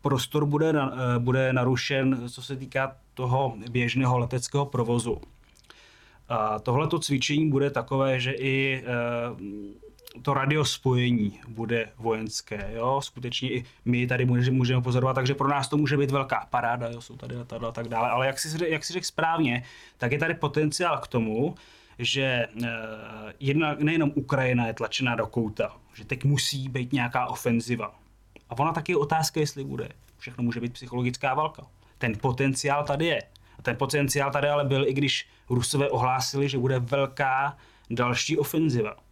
[0.02, 0.74] prostor bude,
[1.18, 5.22] bude narušen, co se týká toho běžného leteckého provozu.
[6.30, 8.84] A tohleto cvičení bude takové, že i
[10.22, 12.70] to radiospojení bude vojenské.
[12.74, 13.02] Jo?
[13.04, 17.02] Skutečně i my tady můžeme pozorovat, takže pro nás to může být velká paráda, jo?
[17.02, 18.10] jsou tady letadla a tak dále.
[18.10, 19.64] Ale jak si, jak si řekl správně,
[19.98, 21.56] tak je tady potenciál k tomu,
[22.00, 22.70] že eh,
[23.40, 27.96] jedna, nejenom Ukrajina je tlačená do kouta, že teď musí být nějaká ofenziva.
[28.50, 29.90] A ona taky je otázka, jestli bude.
[30.18, 31.64] Všechno může být psychologická válka.
[31.98, 33.22] Ten potenciál tady je.
[33.60, 37.58] A ten potenciál tady ale byl, i když Rusové ohlásili, že bude velká
[37.90, 39.03] další ofenziva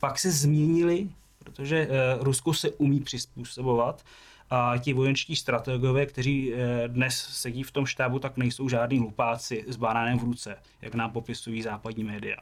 [0.00, 1.08] pak se změnili,
[1.38, 1.88] protože eh,
[2.20, 4.04] Rusko se umí přizpůsobovat
[4.50, 9.64] a ti vojenští strategové, kteří eh, dnes sedí v tom štábu, tak nejsou žádní hlupáci
[9.68, 12.36] s banánem v ruce, jak nám popisují západní média.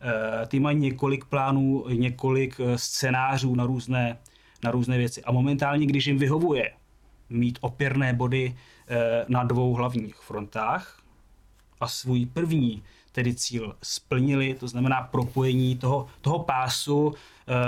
[0.00, 4.18] Eh, ty mají několik plánů, několik scénářů na různé,
[4.64, 5.24] na různé věci.
[5.24, 6.72] A momentálně, když jim vyhovuje
[7.30, 8.56] mít opěrné body
[9.28, 11.02] na dvou hlavních frontách
[11.80, 12.82] a svůj první
[13.16, 17.14] tedy cíl splnili, to znamená propojení toho, toho pásu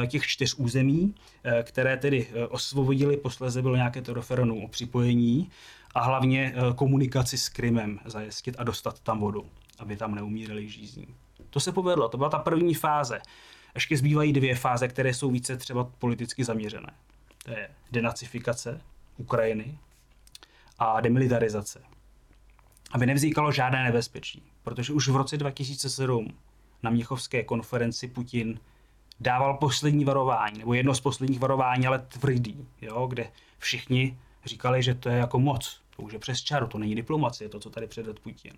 [0.02, 4.68] eh, těch čtyř území, eh, které tedy eh, osvobodili, posléze bylo nějaké to referendum o
[4.68, 5.50] připojení
[5.94, 9.46] a hlavně komunikaci s Krymem zajistit a dostat tam vodu,
[9.78, 11.06] aby tam neumírali žízní.
[11.50, 13.20] To se povedlo, to byla ta první fáze.
[13.74, 16.92] Ještě zbývají dvě fáze, které jsou více třeba politicky zaměřené.
[17.44, 18.80] To je denacifikace
[19.16, 19.78] Ukrajiny
[20.78, 21.97] a demilitarizace.
[22.90, 26.28] Aby nevznikalo žádné nebezpečí protože už v roce 2007
[26.82, 28.60] na Měchovské konferenci Putin
[29.20, 34.94] dával poslední varování, nebo jedno z posledních varování, ale tvrdý, jo, kde všichni říkali, že
[34.94, 37.86] to je jako moc, to už je přes čaru, to není diplomacie, to, co tady
[37.86, 38.52] předvedl Putin.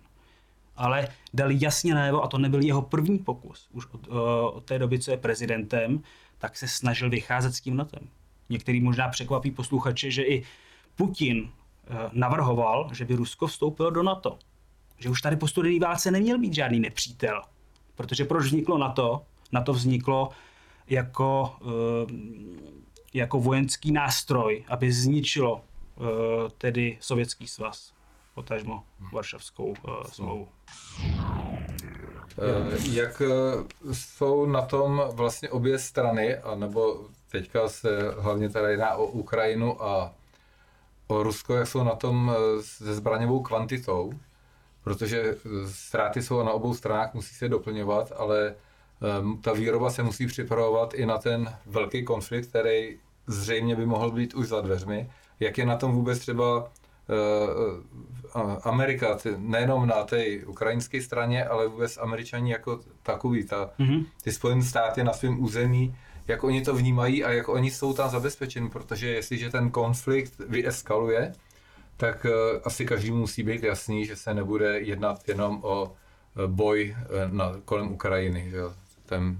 [0.75, 4.07] Ale dali jasně najevo, a to nebyl jeho první pokus, už od,
[4.53, 6.03] od té doby, co je prezidentem,
[6.37, 8.07] tak se snažil vycházet s tím notem.
[8.49, 10.43] Některý možná překvapí posluchače, že i
[10.95, 11.60] Putin eh,
[12.11, 14.39] navrhoval, že by Rusko vstoupilo do NATO.
[14.97, 17.41] Že už tady po studené válce neměl být žádný nepřítel.
[17.95, 19.21] Protože proč vzniklo NATO?
[19.51, 20.29] NATO vzniklo
[20.87, 22.13] jako, eh,
[23.13, 26.03] jako vojenský nástroj, aby zničilo eh,
[26.57, 27.93] tedy Sovětský svaz,
[28.35, 29.73] potažmo Varšavskou
[30.11, 30.47] smlouvu.
[32.91, 33.21] Jak
[33.91, 40.13] jsou na tom vlastně obě strany, anebo teďka se hlavně teda jedná o Ukrajinu a
[41.11, 44.11] o Rusko, jak jsou na tom eh, se zbraňovou kvantitou,
[44.83, 48.55] protože eh, ztráty jsou na obou stranách, musí se doplňovat, ale
[49.01, 52.97] ehm, ta výroba se musí připravovat i na ten velký konflikt, který
[53.27, 55.09] zřejmě by mohl být už za dveřmi.
[55.39, 56.71] Jak je na tom vůbec třeba
[57.09, 64.05] eh, Amerika, nejenom na té ukrajinské straně, ale vůbec američani jako takový, ta, mm-hmm.
[64.23, 65.95] ty Spojené státy na svém území,
[66.27, 71.33] jak oni to vnímají a jak oni jsou tam zabezpečeni, protože jestliže ten konflikt vyeskaluje,
[71.97, 76.95] tak uh, asi každý musí být jasný, že se nebude jednat jenom o uh, boj
[76.99, 78.49] uh, na, kolem Ukrajiny.
[78.51, 78.61] Že?
[79.05, 79.39] Ten,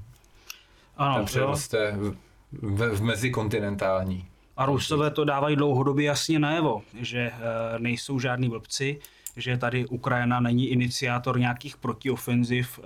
[0.97, 2.15] ano, ten přeroste v,
[2.51, 4.27] v, v mezikontinentální.
[4.57, 7.31] A Rusové to dávají dlouhodobě jasně najevo, že
[7.77, 8.99] nejsou žádní blbci,
[9.37, 12.79] že tady Ukrajina není iniciátor nějakých protiofenziv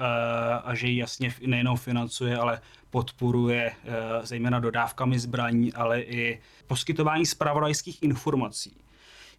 [0.64, 2.62] a že ji jasně nejenom financuje, ale
[2.96, 3.92] podporuje eh,
[4.24, 8.78] zejména dodávkami zbraní, ale i poskytování zpravodajských informací.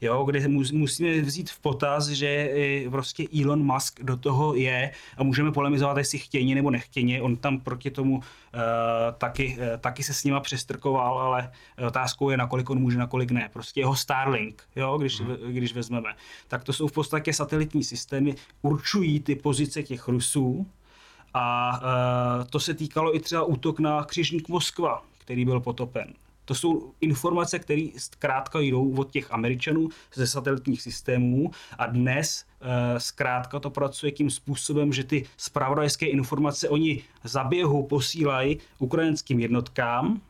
[0.00, 2.50] Jo, kde musíme vzít v potaz, že
[2.90, 7.22] prostě Elon Musk do toho je a můžeme polemizovat, jestli chtěně nebo nechtěně.
[7.22, 8.22] On tam proti tomu uh,
[9.18, 11.50] taky, uh, taky se s nima přestrkoval, ale
[11.86, 13.48] otázkou je, nakolik on může, nakolik ne.
[13.52, 15.36] Prostě jeho Starlink, jo, když, hmm.
[15.48, 16.14] když vezmeme.
[16.48, 20.66] Tak to jsou v podstatě satelitní systémy, určují ty pozice těch Rusů,
[21.38, 26.14] a uh, to se týkalo i třeba útok na křižník Moskva, který byl potopen.
[26.46, 33.00] To jsou informace, které zkrátka jdou od těch Američanů ze satelitních systémů a dnes e,
[33.00, 40.20] zkrátka to pracuje tím způsobem, že ty spravodajské informace oni za běhu posílají ukrajinským jednotkám,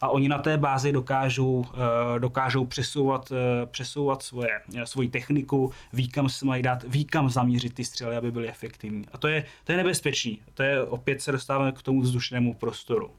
[0.00, 5.72] a oni na té bázi dokážou, eh, dokážou přesouvat, eh, přesouvat svoje, eh, svoji techniku,
[5.92, 9.04] ví kam se mají dát, ví kam zaměřit ty střely, aby byly efektivní.
[9.12, 10.40] A to je, to je nebezpečný.
[10.54, 13.10] To je, opět se dostáváme k tomu vzdušnému prostoru.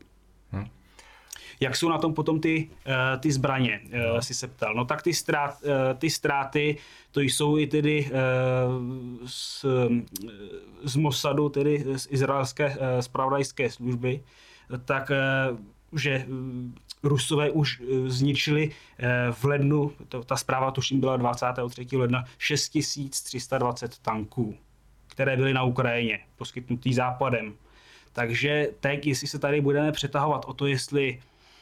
[0.51, 0.67] Hmm.
[1.59, 2.69] Jak jsou na tom potom ty,
[3.19, 3.81] ty zbraně,
[4.13, 4.21] no.
[4.21, 4.73] si se ptal.
[4.75, 5.61] No tak ty, strát,
[5.97, 6.77] ty ztráty,
[7.11, 8.11] to jsou i tedy
[9.25, 9.65] z,
[10.83, 14.23] z Mossadu, tedy z izraelské spravodajské služby,
[14.85, 15.11] tak
[15.93, 16.25] že eh,
[17.03, 21.97] Rusové už eh, zničili eh, v lednu, to, ta zpráva tuším byla 23.
[21.97, 24.55] ledna, 6320 tanků,
[25.07, 27.53] které byly na Ukrajině, poskytnutý západem.
[28.13, 31.19] Takže teď, jestli se tady budeme přetahovat o to, jestli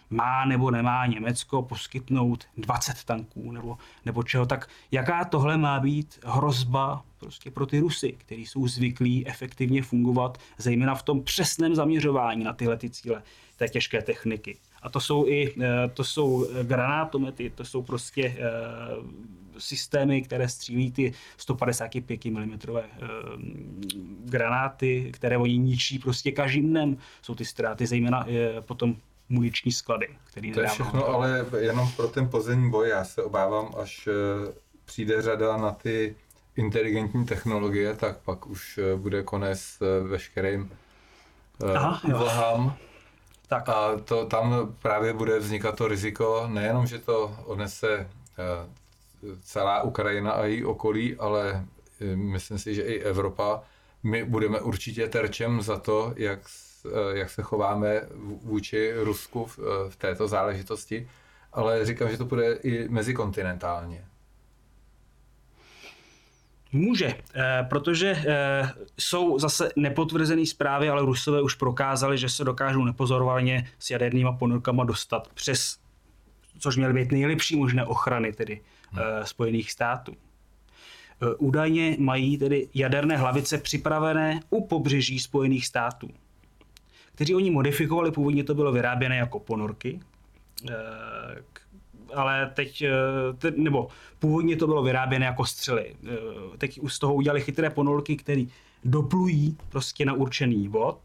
[0.10, 6.20] má nebo nemá Německo poskytnout 20 tanků nebo, nebo čeho, tak jaká tohle má být
[6.26, 12.44] hrozba prostě pro ty Rusy, kteří jsou zvyklí efektivně fungovat, zejména v tom přesném zaměřování
[12.44, 13.24] na tyhle ty cíle
[13.58, 14.58] té těžké techniky.
[14.82, 18.40] A to jsou i eh, to jsou granátomety, to jsou prostě eh,
[19.58, 22.60] systémy, které střílí ty 155 mm
[24.26, 26.98] granáty, které oni ničí prostě každým dnem.
[27.22, 28.26] Jsou ty ztráty, zejména
[28.62, 28.96] potom
[29.30, 32.90] muniční sklady, který To je všechno, ale jenom pro ten pozemní boj.
[32.90, 34.54] Já se obávám, až eh,
[34.86, 36.16] přijde řada na ty
[36.56, 40.72] inteligentní technologie, tak pak už bude konec veškerým
[41.76, 42.78] Aha, vlhám.
[43.48, 43.70] Tak.
[43.70, 48.70] A to, tam právě bude vznikat to riziko, nejenom, že to odnese eh,
[49.42, 51.66] celá Ukrajina a její okolí, ale
[52.02, 53.62] eh, myslím si, že i Evropa.
[54.04, 56.69] My budeme určitě terčem za to, jak, eh,
[57.14, 58.02] jak se chováme
[58.44, 61.10] vůči Rusku v, v této záležitosti,
[61.54, 64.06] ale říkám, že to bude i mezikontinentálně.
[66.72, 72.84] Může, eh, protože eh, jsou zase nepotvrzené zprávy, ale Rusové už prokázali, že se dokážou
[72.84, 75.78] nepozorovaně s jadernýma ponorkama dostat přes,
[76.60, 79.02] což měly být nejlepší možné ochrany tedy hmm.
[79.02, 80.16] Eh, Spojených států.
[81.38, 86.10] Údajně mají tedy jaderné hlavice připravené u pobřeží Spojených států,
[87.20, 90.00] kteří oni modifikovali, původně to bylo vyráběné jako ponorky,
[92.14, 93.88] ale teď, eh, nebo
[94.20, 95.96] původně to bylo vyráběné jako střely.
[96.06, 96.18] Eh,
[96.58, 98.44] teď už z toho udělali chytré ponorky, které
[98.84, 101.00] doplují prostě na určený bod,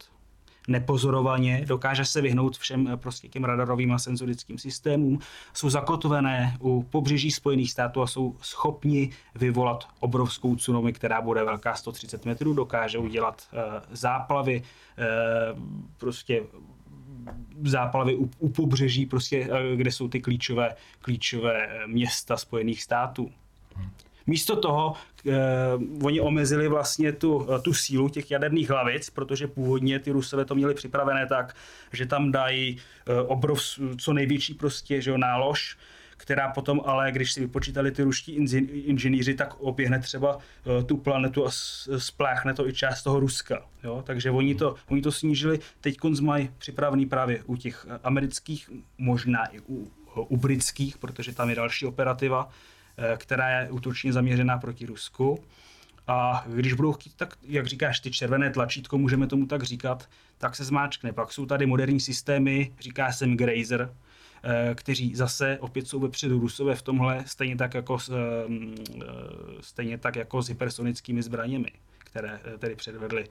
[0.68, 5.18] nepozorovaně, dokáže se vyhnout všem eh, prostě těm radarovým a senzorickým systémům,
[5.54, 11.74] jsou zakotvené u pobřeží Spojených států a jsou schopni vyvolat obrovskou tsunami, která bude velká
[11.74, 13.60] 130 metrů, dokáže udělat uh,
[13.90, 15.60] záplavy, uh,
[15.98, 16.42] prostě
[17.64, 23.30] záplavy u, u pobřeží, prostě, kde jsou ty klíčové, klíčové města Spojených států.
[24.26, 24.94] Místo toho
[25.26, 25.32] eh,
[26.02, 30.74] oni omezili vlastně tu, tu sílu těch jaderných hlavic, protože původně ty Rusové to měli
[30.74, 31.56] připravené tak,
[31.92, 33.60] že tam dají eh, obrov,
[33.98, 35.78] co největší prostě že jo, nálož,
[36.16, 38.32] která potom ale, když si vypočítali ty ruští
[38.84, 41.50] inženýři, tak oběhne třeba eh, tu planetu a
[41.98, 43.62] spláchne to i část toho Ruska.
[43.84, 44.02] Jo?
[44.06, 45.58] Takže oni to, oni to snížili.
[45.80, 49.92] Teď mají připravený právě u těch amerických, možná i u,
[50.28, 52.50] u britských, protože tam je další operativa, Eh,
[53.16, 55.44] která je útočně zaměřená proti Rusku.
[56.06, 60.56] A když budou chtít, tak jak říkáš, ty červené tlačítko, můžeme tomu tak říkat, tak
[60.56, 61.12] se zmáčkne.
[61.12, 63.94] Pak jsou tady moderní systémy, říká se Grazer,
[64.42, 68.44] eh, kteří zase opět jsou vepředu Rusové v tomhle, stejně tak jako s, eh,
[69.60, 71.72] stejně tak jako s hypersonickými zbraněmi,
[72.14, 73.28] které tedy předvedli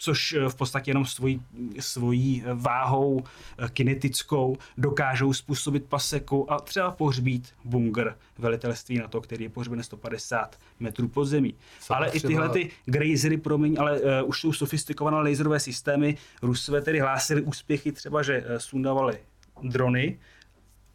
[0.00, 1.42] což eh, v podstatě jenom svojí,
[1.80, 3.24] svojí váhou
[3.58, 9.82] eh, kinetickou dokážou způsobit paseku a třeba pohřbít bunger velitelství na to, který je pohřben
[9.82, 11.54] 150 metrů pod zemí.
[11.80, 12.28] Co ale třeba...
[12.28, 16.16] i tyhle ty grazery, promiň, ale uh, už jsou sofistikované laserové systémy.
[16.42, 19.18] Rusové tedy hlásili úspěchy třeba, že sundavali
[19.62, 20.18] drony,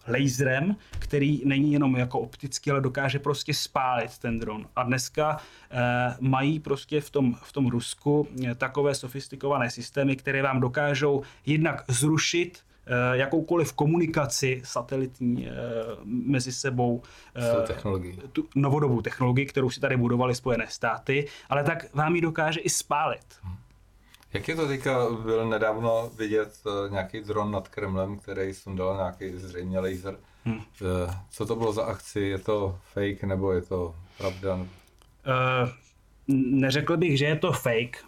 [0.08, 4.68] laserem, který není jenom jako optický, ale dokáže prostě spálit ten dron.
[4.76, 5.38] A dneska
[5.72, 11.24] eh, mají prostě v tom, v tom Rusku eh, takové sofistikované systémy, které vám dokážou
[11.46, 15.52] jednak zrušit eh, jakoukoliv komunikaci satelitní eh,
[16.04, 17.02] mezi sebou,
[17.36, 17.66] eh,
[18.32, 22.70] tu novodobou technologii, kterou si tady budovali Spojené státy, ale tak vám ji dokáže i
[22.70, 23.26] spálit.
[23.42, 23.56] Hmm.
[24.36, 29.38] Jak je to teďka, byl nedávno vidět uh, nějaký dron nad Kremlem, který sundal nějaký
[29.38, 30.18] zřejmě laser.
[30.46, 30.56] Hmm.
[30.56, 30.62] Uh,
[31.30, 32.20] co to bylo za akci?
[32.20, 34.56] Je to fake nebo je to pravda?
[34.56, 34.66] Uh,
[36.28, 38.06] neřekl bych, že je to fake.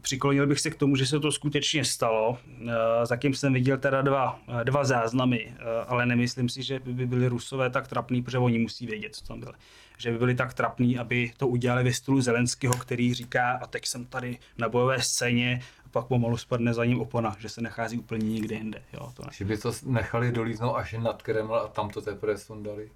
[0.00, 2.30] Přiklonil bych se k tomu, že se to skutečně stalo.
[2.30, 2.68] Uh,
[3.04, 7.70] zatím jsem viděl teda dva, dva záznamy, uh, ale nemyslím si, že by byli Rusové
[7.70, 9.52] tak trapní, protože oni musí vědět, co tam byly
[9.98, 13.86] že by byli tak trapní, aby to udělali ve stylu Zelenského, který říká, a teď
[13.86, 17.98] jsem tady na bojové scéně, a pak pomalu spadne za ním opona, že se nachází
[17.98, 18.82] úplně někde jinde.
[18.92, 19.28] Jo, to ne.
[19.32, 22.90] Že by to nechali dolíznout až nad Kreml a tam to teprve sundali?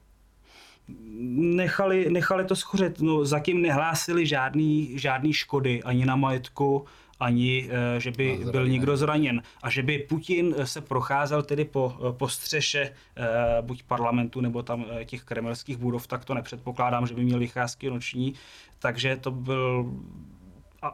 [0.89, 3.01] Nechali, nechali to schořet.
[3.01, 6.87] No, zatím nehlásili žádný, žádný škody ani na majetku,
[7.21, 9.43] ani eh, že by no, byl někdo zraněn.
[9.63, 14.63] A že by Putin se procházel tedy po, eh, po střeše eh, buď parlamentu nebo
[14.63, 18.35] tam těch kremelských budov, tak to nepředpokládám, že by měl vycházky noční.
[18.79, 19.93] Takže to byl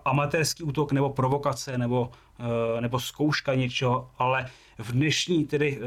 [0.05, 2.11] amatérský útok nebo provokace nebo,
[2.80, 5.80] nebo zkouška něčeho, ale v dnešní tedy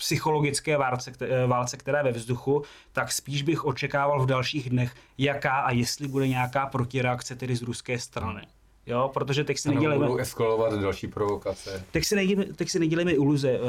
[0.00, 1.12] psychologické válce,
[1.46, 6.08] válce, která je ve vzduchu, tak spíš bych očekával v dalších dnech, jaká a jestli
[6.08, 8.42] bude nějaká protireakce tedy z ruské strany.
[8.86, 10.06] Jo, protože teď si ano, nedělejme...
[10.06, 11.84] Budou eskalovat další provokace.
[11.90, 13.60] Teď si, nedělejme, teď si nedělejme iluze.
[13.60, 13.66] Uh,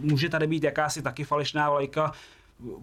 [0.00, 2.12] může tady být jakási taky falešná vlajka,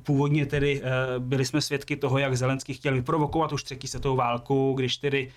[0.04, 0.88] Původně tedy uh,
[1.24, 5.32] byli jsme svědky toho, jak Zelenský chtěl vyprovokovat už třetí světovou válku, když tedy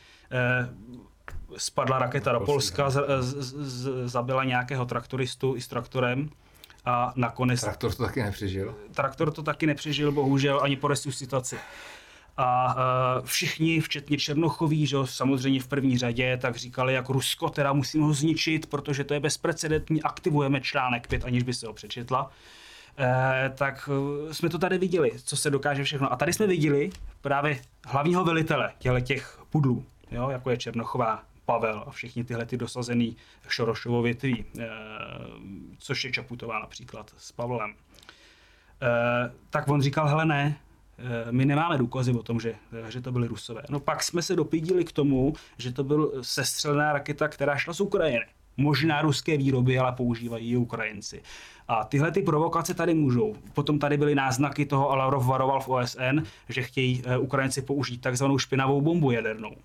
[1.56, 6.30] spadla raketa do Polska, z, z, z, zabila nějakého traktoristu i s traktorem
[6.84, 7.60] a nakonec...
[7.60, 8.74] Traktor to taky nepřežil?
[8.94, 11.56] Traktor to taky nepřežil, bohužel, ani po resuscitaci.
[12.36, 17.72] A uh, všichni, včetně Černochoví, že samozřejmě v první řadě, tak říkali, jak Rusko teda
[17.72, 22.30] musíme ho zničit, protože to je bezprecedentní, aktivujeme článek 5, aniž by se ho přečetla.
[22.98, 26.12] Eh, tak uh, jsme to tady viděli, co se dokáže všechno.
[26.12, 31.84] A tady jsme viděli právě hlavního velitele těle těch pudlů, jo, jako je Černochová, Pavel
[31.86, 33.16] a všichni tyhle ty dosazený
[33.48, 34.66] Šorošovo větví, eh,
[35.78, 37.74] což je Čaputová například s Pavlem.
[37.74, 40.58] Eh, tak on říkal, hele ne,
[40.98, 42.54] Eh, my nemáme důkazy o tom, že,
[42.88, 43.62] že to byly Rusové.
[43.70, 47.80] No pak jsme se dopídili k tomu, že to byl sestřelená raketa, která šla z
[47.80, 48.26] Ukrajiny.
[48.56, 51.22] Možná ruské výroby, ale používají ji Ukrajinci.
[51.68, 53.36] A tyhle ty provokace tady můžou.
[53.54, 58.38] Potom tady byly náznaky toho, a Lavrov varoval v OSN, že chtějí Ukrajinci použít takzvanou
[58.38, 59.56] špinavou bombu jadernou.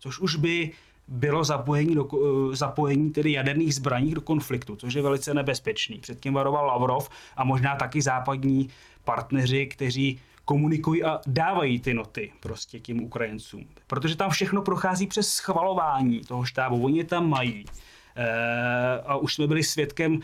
[0.00, 0.72] Což už by
[1.08, 2.08] bylo zapojení, do,
[2.52, 5.98] zapojení tedy jaderných zbraní do konfliktu, což je velice nebezpečný.
[5.98, 8.68] Předtím varoval Lavrov a možná taky západní
[9.04, 13.68] partneři, kteří komunikují a dávají ty noty prostě těm Ukrajincům.
[13.86, 17.64] Protože tam všechno prochází přes schvalování toho štábu, oni tam mají.
[18.16, 20.20] E, a už jsme byli svědkem e,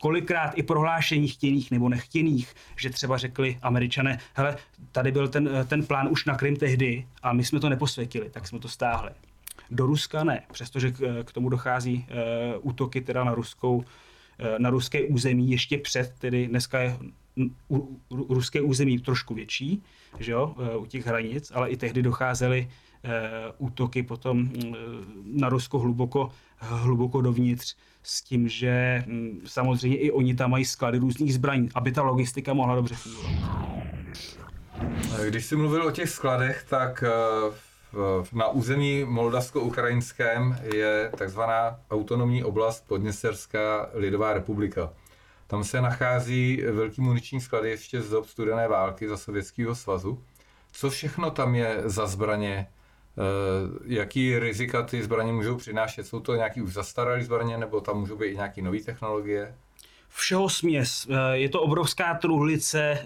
[0.00, 4.56] kolikrát i prohlášení chtěných nebo nechtěných, že třeba řekli američané, hele,
[4.92, 8.30] tady byl ten, eh, ten plán už na Krym tehdy a my jsme to neposvětili,
[8.30, 9.10] tak jsme to stáhli.
[9.70, 10.92] Do Ruska ne, přestože
[11.24, 13.84] k, tomu dochází e, útoky teda na ruskou
[14.58, 16.96] na ruské území ještě před, tedy dneska je
[18.10, 19.82] ruské území trošku větší,
[20.18, 22.68] že jo, e, u těch hranic, ale i tehdy docházely
[23.58, 24.68] útoky potom e,
[25.24, 30.98] na Rusko hluboko hluboko dovnitř s tím, že hm, samozřejmě i oni tam mají sklady
[30.98, 33.30] různých zbraní, aby ta logistika mohla dobře fungovat.
[35.28, 37.10] Když jsi mluvil o těch skladech, tak eh,
[38.32, 44.92] na území moldavsko-ukrajinském je takzvaná autonomní oblast Podněsterská lidová republika.
[45.46, 50.24] Tam se nachází velký muniční sklady ještě z dob studené války za Sovětského svazu.
[50.72, 52.66] Co všechno tam je za zbraně?
[52.66, 56.06] Eh, jaký rizika ty zbraně můžou přinášet?
[56.06, 59.54] Jsou to nějaký už zastaralé zbraně, nebo tam můžou být i nějaké nové technologie?
[60.14, 61.06] Všeho směs.
[61.10, 63.04] Eh, je to obrovská truhlice eh,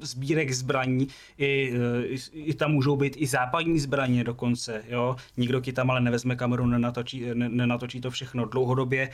[0.00, 1.08] sbírek zbraní,
[1.38, 4.82] I, eh, i, i tam můžou být i západní zbraně dokonce.
[4.88, 5.16] Jo?
[5.36, 8.44] Nikdo ti tam ale nevezme kameru, nenatočí, nenatočí to všechno.
[8.44, 9.10] Dlouhodobě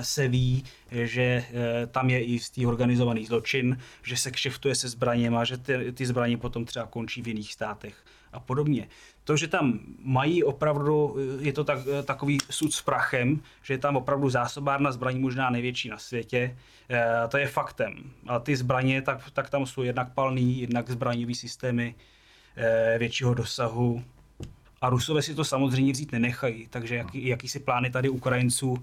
[0.00, 1.44] se ví, že
[1.90, 6.36] tam je i jistý organizovaný zločin, že se kšeftuje se zbraněma, že ty, ty zbraně
[6.36, 7.94] potom třeba končí v jiných státech
[8.32, 8.88] a podobně.
[9.24, 13.96] To, že tam mají opravdu, je to tak, takový sud s prachem, že je tam
[13.96, 16.56] opravdu zásobárna zbraní možná největší na světě,
[16.90, 17.94] eh, to je faktem.
[18.26, 21.94] A ty zbraně, tak, tak tam jsou jednak palný, jednak zbraňový systémy
[22.56, 24.04] eh, většího dosahu.
[24.80, 28.76] A Rusové si to samozřejmě vzít nenechají, takže jaký, jaký si plány tady Ukrajinců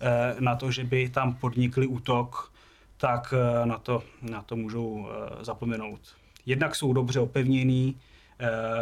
[0.00, 2.52] eh, na to, že by tam podnikli útok,
[2.96, 3.34] tak
[3.64, 5.08] na to, na to můžou
[5.40, 6.00] zapomenout.
[6.46, 8.09] Jednak jsou dobře opevněný, Eh,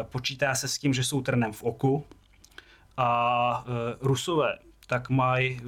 [0.03, 2.05] počítá se s tím, že jsou trnem v oku
[2.97, 5.63] a eh, Rusové tak mají, eh,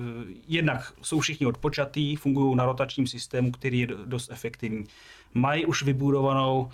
[0.48, 4.86] jednak jsou všichni odpočatý, fungují na rotačním systému, který je dost efektivní.
[5.34, 6.70] Mají už vybudovanou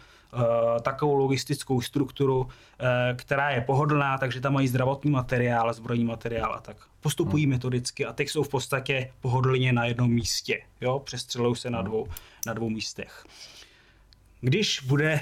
[0.83, 2.49] takovou logistickou strukturu,
[3.17, 6.77] která je pohodlná, takže tam mají zdravotní materiál, zbrojní materiál a tak.
[7.01, 7.51] Postupují hmm.
[7.51, 10.63] metodicky a teď jsou v podstatě pohodlně na jednom místě.
[10.81, 10.99] Jo?
[10.99, 11.87] Přestřelují se na hmm.
[11.87, 12.07] dvou,
[12.47, 13.25] na dvou místech.
[14.47, 15.21] Když bude uh,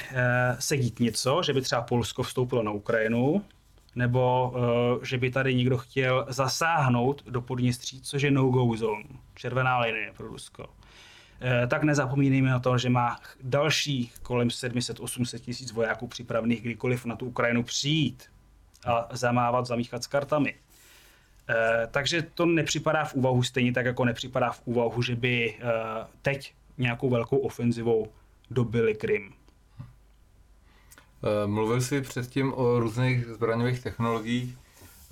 [0.59, 3.45] se dít něco, že by třeba Polsko vstoupilo na Ukrajinu,
[3.95, 4.53] nebo
[4.97, 9.05] uh, že by tady někdo chtěl zasáhnout do Podněstří, což je no-go zone,
[9.35, 10.69] červená linie pro Rusko, uh,
[11.69, 17.27] tak nezapomínejme na to, že má další kolem 700-800 tisíc vojáků připravených kdykoliv na tu
[17.27, 18.25] Ukrajinu přijít
[18.87, 20.55] a zamávat, zamíchat s kartami.
[21.91, 25.55] Takže to nepřipadá v úvahu stejně tak, jako nepřipadá v úvahu, že by
[26.23, 28.13] teď nějakou velkou ofenzivou
[28.51, 29.33] dobili Krym.
[31.25, 34.59] Eh, mluvil jsi předtím o různých zbraňových technologiích.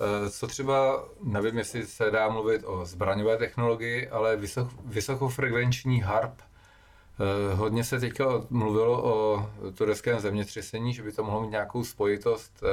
[0.01, 6.33] Eh, co třeba, nevím, jestli se dá mluvit o zbraňové technologii, ale vysok, vysokofrekvenční HARP.
[6.41, 12.63] Eh, hodně se teďka mluvilo o tureckém zemětřesení, že by to mohlo mít nějakou spojitost.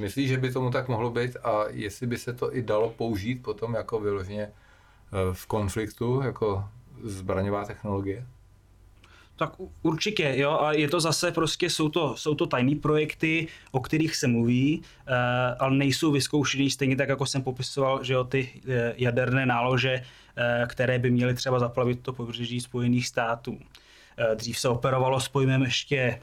[0.00, 3.42] Myslíš, že by tomu tak mohlo být a jestli by se to i dalo použít
[3.42, 4.52] potom jako vyloženě
[5.32, 6.64] v konfliktu, jako
[7.02, 8.26] zbraňová technologie?
[9.36, 13.80] Tak určitě, jo, a je to zase prostě, jsou to, jsou to tajné projekty, o
[13.80, 15.14] kterých se mluví, uh,
[15.58, 20.68] ale nejsou vyzkoušený stejně tak, jako jsem popisoval, že jo, ty uh, jaderné nálože, uh,
[20.68, 23.52] které by měly třeba zaplavit to pobřeží Spojených států.
[23.52, 26.20] Uh, dřív se operovalo s pojmem ještě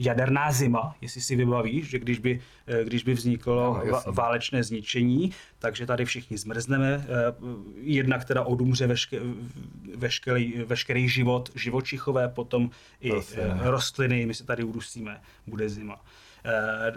[0.00, 5.32] jaderná zima, jestli si vybavíš, že když by, eh, když by vzniklo no, válečné zničení,
[5.58, 7.34] takže tady všichni zmrzneme, eh,
[7.80, 9.20] jednak teda odumře veške,
[9.96, 12.70] veškerý, veškerý život, živočichové, potom
[13.00, 13.50] i Rostliny.
[13.50, 16.00] Eh, rostliny, my se tady udusíme, bude zima.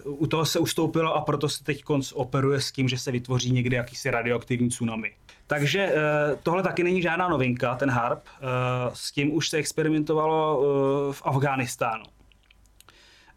[0.06, 3.52] U toho se ustoupilo a proto se teď konc operuje s tím, že se vytvoří
[3.52, 5.12] někde jakýsi radioaktivní tsunami.
[5.48, 5.94] Takže
[6.44, 8.24] tohle taky není žádná novinka, ten HARP.
[8.94, 10.62] S tím už se experimentovalo
[11.12, 12.04] v Afghánistánu.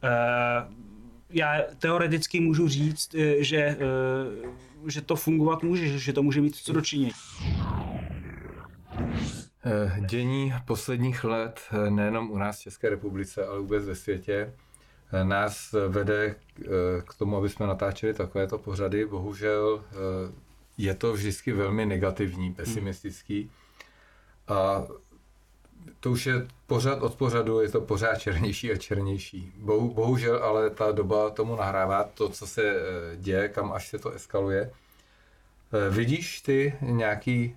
[0.06, 0.66] Eh,
[1.30, 3.76] já teoreticky můžu říct, eh, že, eh,
[4.86, 7.12] že to fungovat může, že to může mít co dočinění.
[10.10, 14.52] Dění posledních let nejenom u nás v České republice, ale vůbec ve světě
[15.22, 16.34] nás vede
[17.04, 19.06] k tomu, aby jsme natáčeli takovéto pořady.
[19.06, 19.84] Bohužel
[20.78, 23.50] je to vždycky velmi negativní, pesimistický.
[24.48, 24.84] A
[26.00, 29.52] to už je pořád od pořadu, je to pořád černější a černější.
[29.56, 33.98] Bohu, bohužel ale ta doba tomu nahrává to, co se eh, děje, kam až se
[33.98, 34.70] to eskaluje.
[35.72, 37.56] Eh, vidíš ty nějaký,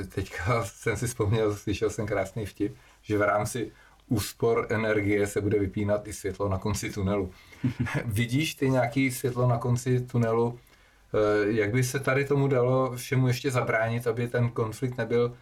[0.00, 3.72] eh, teďka jsem si vzpomněl, slyšel jsem krásný vtip, že v rámci
[4.08, 7.32] úspor energie se bude vypínat i světlo na konci tunelu.
[8.04, 10.58] Vidíš ty nějaký světlo na konci tunelu?
[11.46, 15.36] Jak by se tady tomu dalo všemu ještě zabránit, aby ten konflikt nebyl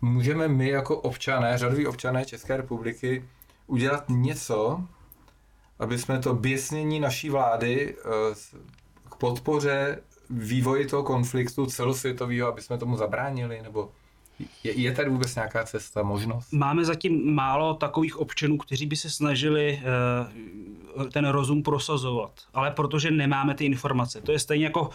[0.00, 3.24] můžeme my jako občané, řadoví občané České republiky
[3.66, 4.84] udělat něco,
[5.78, 8.34] aby jsme to běsnění naší vlády eh,
[9.10, 13.90] k podpoře vývoji toho konfliktu celosvětového, aby jsme tomu zabránili, nebo
[14.64, 16.52] Je, je tady vůbec nějaká cesta, možnost?
[16.52, 19.80] Máme zatím málo takových občanů, kteří by se snažili
[20.96, 24.20] uh, ten rozum prosazovat, ale protože nemáme ty informace.
[24.20, 24.90] To je stejně jako uh,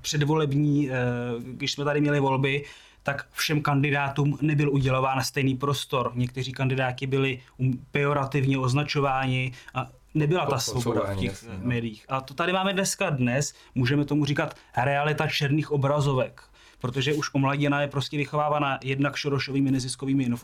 [0.00, 0.90] předvolební,
[1.38, 2.64] když jsme tady měli volby,
[3.02, 6.12] tak všem kandidátům nebyl udělován stejný prostor.
[6.14, 11.58] Někteří kandidáti byli um, pejorativně označováni a nebyla ta svoboda v těch jasně, no.
[11.62, 12.06] médiích.
[12.08, 16.42] A to tady máme dneska dnes, můžeme tomu říkat realita černých obrazovek
[16.82, 20.38] protože už omladina je prostě vychovávána jednak šorošovými neziskovými uh,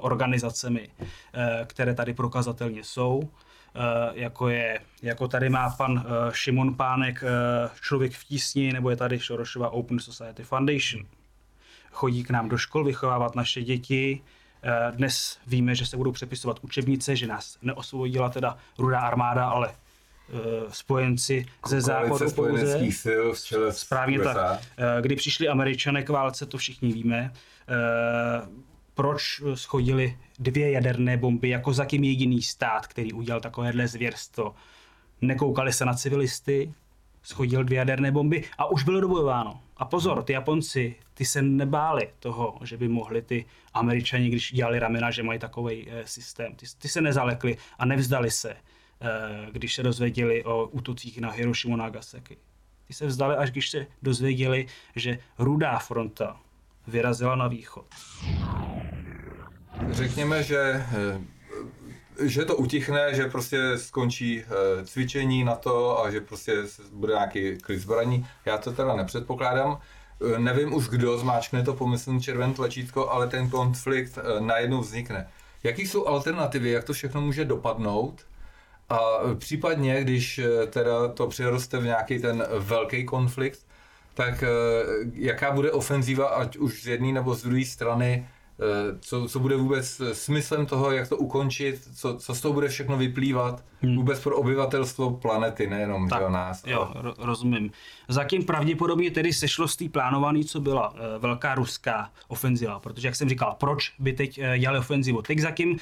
[0.00, 1.06] organizacemi, uh,
[1.66, 3.18] které tady prokazatelně jsou.
[3.18, 3.28] Uh,
[4.12, 7.24] jako, je, jako tady má pan Šimon Pánek
[7.80, 11.06] Člověk v tísni, nebo je tady Šorošova Open Society Foundation.
[11.92, 14.20] Chodí k nám do škol vychovávat naše děti,
[14.90, 19.74] dnes víme, že se budou přepisovat učebnice, že nás neosvobodila teda rudá armáda, ale
[20.32, 22.78] Eh, spojenci ze západu pouze.
[23.02, 23.38] sil v
[23.70, 24.34] Správně USA.
[24.34, 24.60] tak.
[24.78, 27.32] Eh, kdy přišli američané k válce, to všichni víme.
[27.68, 28.48] Eh,
[28.94, 34.54] proč schodili dvě jaderné bomby jako zatím jediný stát, který udělal takovéhle zvěrstvo?
[35.20, 36.72] Nekoukali se na civilisty,
[37.28, 39.60] schodil dvě jaderné bomby a už bylo dobojováno.
[39.76, 44.78] A pozor, ty Japonci, ty se nebáli toho, že by mohli ty Američani, když dělali
[44.78, 46.54] ramena, že mají takový systém.
[46.54, 48.56] Ty, ty se nezalekli a nevzdali se.
[49.00, 52.36] Eh, když se dozvěděli o útocích na Hirošimu Nagasaki.
[52.86, 54.66] Ty se vzdali, až když se dozvěděli,
[54.96, 56.40] že rudá fronta
[56.86, 57.86] vyrazila na východ.
[59.90, 61.20] Řekněme, že eh,
[62.22, 66.54] že to utichne, že prostě skončí eh, cvičení na to a že prostě
[66.92, 68.26] bude nějaký klid zbraní.
[68.46, 69.78] Já to teda nepředpokládám.
[70.38, 75.28] Nevím už kdo zmáčkne to pomyslný červené tlačítko, ale ten konflikt najednou vznikne.
[75.62, 78.26] Jaký jsou alternativy, jak to všechno může dopadnout?
[78.88, 78.98] A
[79.38, 83.60] případně, když eh, teda to přeroste v nějaký ten velký konflikt,
[84.14, 84.48] tak eh,
[85.12, 88.37] jaká bude ofenzíva, ať už z jedné nebo z druhé strany, Eh,
[89.00, 92.96] co, co bude vůbec smyslem toho, jak to ukončit, co, co z toho bude všechno
[92.96, 93.96] vyplývat hmm.
[93.96, 96.62] vůbec pro obyvatelstvo planety, nejenom tak, nás.
[96.66, 97.14] Jo, ale...
[97.18, 97.70] rozumím.
[98.08, 103.16] Zatím pravděpodobně tedy sešlo z té plánovaný, co byla e, velká ruská ofenziva, protože jak
[103.16, 105.22] jsem říkal, proč by teď e, dělali ofenzivu?
[105.22, 105.78] Teď zatím e,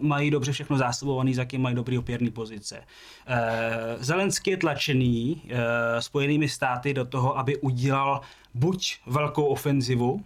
[0.00, 2.80] mají dobře všechno zásobovaný, zatím mají dobrý opěrný pozice.
[3.26, 8.20] E, Zelenský je tlačený e, spojenými státy do toho, aby udělal
[8.54, 10.24] buď velkou ofenzivu,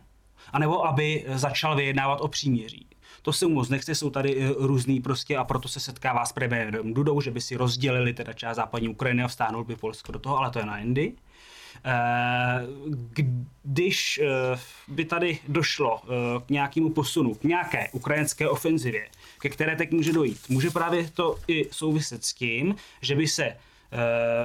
[0.52, 2.86] anebo aby začal vyjednávat o příměří.
[3.26, 6.94] To se moc nechce, jsou tady eh, různý prostě a proto se setkává s premiérem
[6.94, 10.38] Dudou, že by si rozdělili teda část západní Ukrajiny a vstáhnul by Polsko do toho,
[10.38, 11.12] ale to je na Indy.
[11.84, 12.66] Eh,
[13.62, 16.00] když eh, by tady došlo
[16.46, 21.38] k nějakému posunu, k nějaké ukrajinské ofenzivě, ke které teď může dojít, může právě to
[21.48, 23.56] i souviset s tím, že by se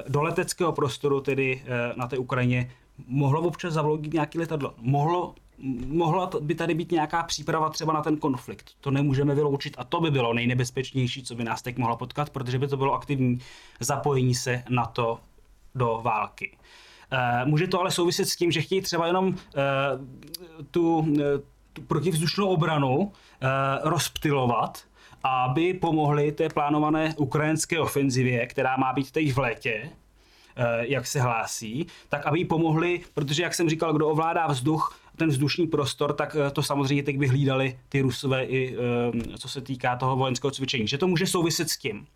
[0.07, 1.63] do leteckého prostoru, tedy
[1.95, 2.71] na té Ukrajině,
[3.07, 4.73] mohlo občas zavlogit nějaký letadlo.
[4.77, 5.35] Mohlo
[5.87, 8.71] mohla by tady být nějaká příprava třeba na ten konflikt.
[8.81, 12.59] To nemůžeme vyloučit a to by bylo nejnebezpečnější, co by nás teď mohlo potkat, protože
[12.59, 13.39] by to bylo aktivní
[13.79, 15.19] zapojení se na to
[15.75, 16.57] do války.
[17.11, 19.61] Eh, může to ale souviset s tím, že chtějí třeba jenom eh,
[20.71, 21.23] tu, eh,
[21.73, 23.11] tu protivzdušnou obranu
[23.83, 24.83] rozptilovat,
[25.23, 29.89] aby pomohli té plánované ukrajinské ofenzivě, která má být teď v létě,
[30.81, 35.29] jak se hlásí, tak aby jí pomohli, protože jak jsem říkal, kdo ovládá vzduch, ten
[35.29, 38.75] vzdušný prostor, tak eh, to samozřejmě teď vyhlídali ty Rusové i
[39.33, 40.87] eh, co se týká toho vojenského cvičení.
[40.87, 42.07] Že to může souviset s tím.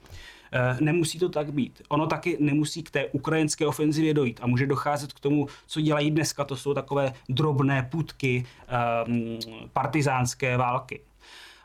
[0.51, 1.81] Eh, nemusí to tak být.
[1.89, 6.11] Ono taky nemusí k té ukrajinské ofenzivě dojít a může docházet k tomu, co dělají
[6.11, 6.43] dneska.
[6.45, 8.45] To jsou takové drobné putky
[9.73, 11.01] partizánské války.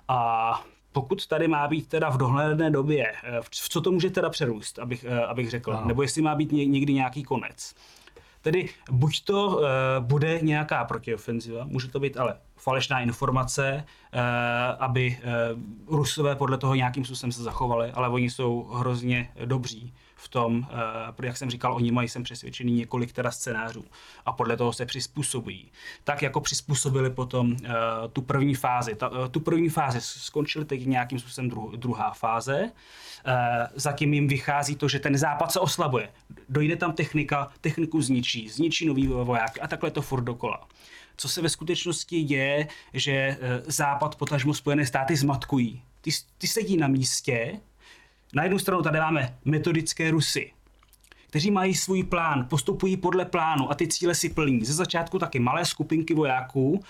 [0.09, 0.63] A
[0.93, 5.05] pokud tady má být teda v dohledné době, v co to může teda přerůst, abych,
[5.29, 5.85] abych řekl, no.
[5.85, 7.75] nebo jestli má být někdy nějaký konec.
[8.43, 9.63] Tedy buď to uh,
[10.01, 13.85] bude nějaká protiofenziva, může to být ale falešná informace,
[14.15, 14.21] uh,
[14.79, 15.19] aby
[15.87, 20.59] uh, Rusové podle toho nějakým způsobem se zachovali, ale oni jsou hrozně dobří v tom,
[20.59, 23.85] uh, jak jsem říkal, oni mají, jsem přesvědčený, několik teda scénářů
[24.27, 25.71] a podle toho se přizpůsobují.
[26.05, 27.57] Tak jako přizpůsobili potom uh,
[28.13, 28.95] tu první fázi.
[28.95, 32.63] Ta, uh, tu první fázi skončili teď nějakým způsobem dru, druhá fáze.
[32.63, 33.33] Uh,
[33.75, 36.09] zatím jim vychází to, že ten západ se oslabuje.
[36.49, 40.69] Dojde tam technika, techniku zničí, zničí nový vojáky a takhle to furt dokola.
[41.17, 45.83] Co se ve skutečnosti děje, že Západ, potažmo Spojené státy zmatkují.
[46.01, 47.61] Ty, ty sedí na místě,
[48.35, 50.53] na jednu stranu tady máme metodické Rusy,
[51.27, 54.65] kteří mají svůj plán, postupují podle plánu a ty cíle si plní.
[54.65, 56.81] Ze začátku taky malé skupinky vojáků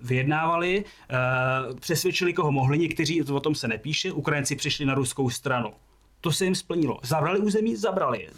[0.00, 5.72] vyjednávali, uh, přesvědčili, koho mohli, někteří, o tom se nepíše, Ukrajinci přišli na ruskou stranu.
[6.20, 6.98] To se jim splnilo.
[7.02, 8.28] Zabrali území, zabrali.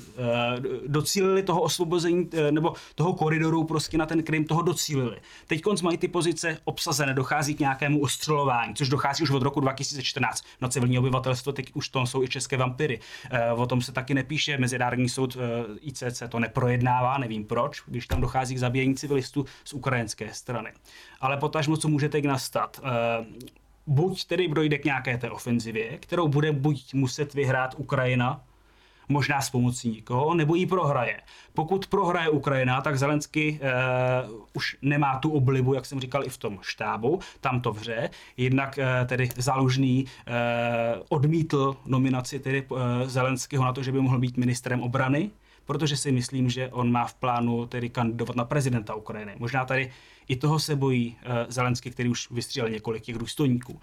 [0.87, 5.17] Docílili toho osvobození, nebo toho koridoru prostě na ten Krym, toho docílili.
[5.47, 9.61] Teď konc mají ty pozice obsazené, dochází k nějakému ostřelování, což dochází už od roku
[9.61, 10.45] 2014.
[10.61, 13.01] No civilní obyvatelstvo, teď už to jsou i české vampyry.
[13.57, 15.37] O tom se taky nepíše, Mezinárodní soud
[15.81, 20.73] ICC to neprojednává, nevím proč, když tam dochází k zabíjení civilistů z ukrajinské strany.
[21.21, 22.81] Ale potažmo, co může teď nastat?
[23.87, 28.41] Buď tedy dojde k nějaké té ofenzivě, kterou bude buď muset vyhrát Ukrajina,
[29.09, 31.21] možná s pomocí někoho, nebo ji prohraje.
[31.55, 33.73] Pokud prohraje Ukrajina, tak Zelensky eh,
[34.53, 38.11] už nemá tu oblibu, jak jsem říkal i v tom štábu, tam to vře.
[38.37, 40.33] Jednak eh, tedy Zalužný eh,
[41.09, 45.31] odmítl nominaci tedy eh, Zelenského na to, že by mohl být ministrem obrany,
[45.67, 49.35] protože si myslím, že on má v plánu tedy kandidovat na prezidenta Ukrajiny.
[49.39, 49.93] Možná tady
[50.29, 53.81] i toho se bojí uh, Zelensky, který už vystřílel několik těch důstojníků.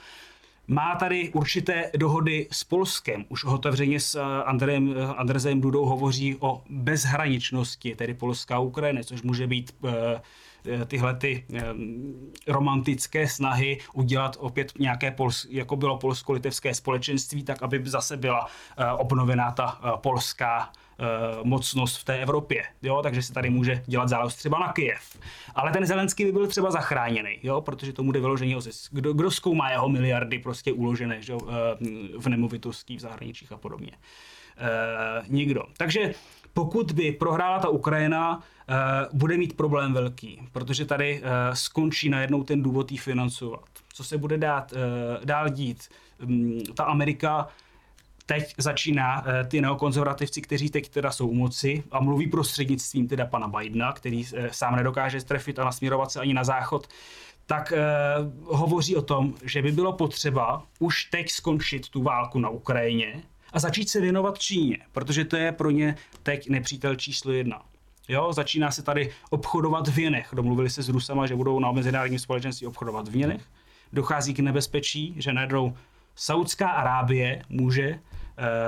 [0.67, 3.25] Má tady určité dohody s Polskem.
[3.29, 9.03] Už otevřeně s eh, Andrejem, eh, Andrejem Dudou hovoří o bezhraničnosti, tedy Polska a Ukrajiny,
[9.03, 9.75] což může být
[10.87, 11.45] tyhle ty
[12.47, 18.47] romantické snahy udělat opět nějaké, Pols, jako bylo polsko-litevské společenství, tak aby zase byla
[18.97, 20.71] obnovená ta polská
[21.43, 25.19] mocnost v té Evropě, jo, takže se tady může dělat záležitost třeba na Kyjev.
[25.55, 28.93] Ale ten Zelenský by byl třeba zachráněný, jo, protože tomu jde vyložení o zisk.
[28.93, 31.49] Kdo, kdo zkoumá jeho miliardy prostě uložené že, uh,
[32.17, 33.91] v nemovitosti, v zahraničích a podobně?
[33.91, 35.63] Uh, nikdo.
[35.77, 36.13] Takže
[36.53, 38.43] pokud by prohrála ta Ukrajina,
[39.13, 41.21] bude mít problém velký, protože tady
[41.53, 43.69] skončí najednou ten důvod jí financovat.
[43.93, 44.73] Co se bude dát
[45.25, 45.89] dál dít?
[46.23, 47.47] Um, ta Amerika
[48.27, 53.25] teď začíná eh, ty neokonzervativci, kteří teď teda jsou u moci a mluví prostřednictvím teda
[53.25, 56.87] pana Bidena, který eh, sám nedokáže strefit a nasměrovat se ani na záchod,
[57.45, 57.83] tak eh,
[58.43, 63.23] hovoří o tom, že by bylo potřeba už teď skončit tu válku na Ukrajině
[63.53, 67.61] a začít se věnovat Číně, protože to je pro ně teď nepřítel číslo jedna.
[68.09, 70.29] Jo, začíná se tady obchodovat v jenech.
[70.33, 73.41] Domluvili se s Rusama, že budou na mezinárodním společenství obchodovat v jenech.
[73.93, 75.73] Dochází k nebezpečí, že najednou
[76.15, 77.99] Saudská Arábie může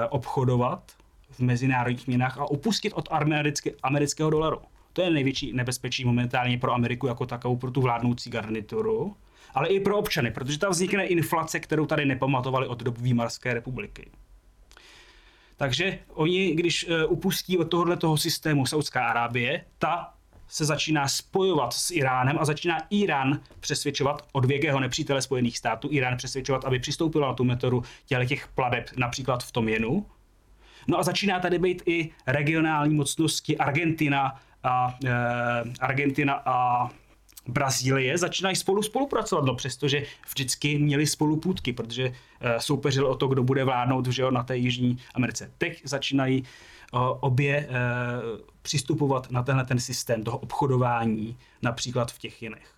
[0.10, 0.92] obchodovat
[1.32, 4.62] v mezinárodních měnách a opustit od americké, amerického dolaru.
[4.94, 9.16] To je největší nebezpečí momentálně pro Ameriku jako takovou, pro tu vládnoucí garnituru,
[9.54, 14.10] ale i pro občany, protože tam vznikne inflace, kterou tady nepamatovali od dob Výmarské republiky.
[15.58, 20.14] Takže oni, když eh, upustí od tohohle toho systému Saudská Arábie, ta
[20.50, 26.18] se začíná spojovat s Iránem a začíná Irán přesvědčovat od věkého nepřítele Spojených států, Irán
[26.18, 27.84] přesvědčovat, aby přistoupila na tu metodu
[28.28, 30.06] těch pladeb například v tom jenu.
[30.88, 35.12] No a začíná tady být i regionální mocnosti Argentina a, e,
[35.80, 36.90] Argentina a
[37.48, 43.28] Brazílie začínají spolu spolupracovat, no přestože vždycky měli spolu půdky, protože e, soupeřili o to,
[43.28, 45.52] kdo bude vládnout že jo, na té Jižní Americe.
[45.58, 46.44] Teď začínají
[47.20, 47.74] obě eh,
[48.62, 52.74] přistupovat na tenhle ten systém toho obchodování, například v těch jinech.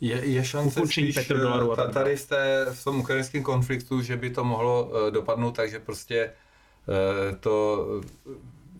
[0.00, 4.44] Je, je šance spíš eh, tady v, té, v tom ukrajinském konfliktu, že by to
[4.44, 6.30] mohlo dopadnout tak, že prostě
[7.40, 7.86] to,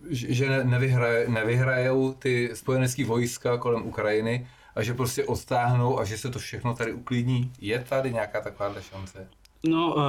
[0.09, 6.29] že nevyhraje, nevyhrajou ty spojenecké vojska kolem Ukrajiny a že prostě odtáhnou a že se
[6.29, 7.53] to všechno tady uklidní.
[7.59, 9.27] Je tady nějaká taková šance?
[9.67, 10.01] No, eh,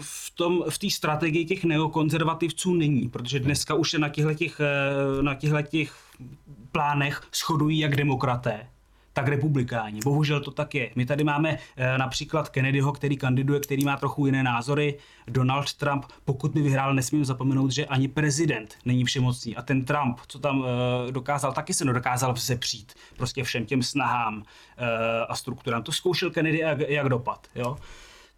[0.00, 4.60] v tom, v té strategii těch neokonzervativců není, protože dneska už se na těchto těch,
[4.60, 5.92] eh, na těch
[6.72, 8.66] plánech shodují jak demokraté,
[9.12, 10.00] tak republikáni.
[10.04, 10.90] Bohužel to tak je.
[10.94, 14.98] My tady máme e, například Kennedyho, který kandiduje, který má trochu jiné názory.
[15.28, 19.56] Donald Trump, pokud by vyhrál, nesmím zapomenout, že ani prezident není všemocný.
[19.56, 20.64] A ten Trump, co tam
[21.10, 24.42] dokázal, taky se nedokázal vzepřít prostě všem těm snahám
[25.28, 25.82] a strukturám.
[25.82, 27.46] To zkoušel Kennedy, jak, jak dopad.
[27.54, 27.76] Jo?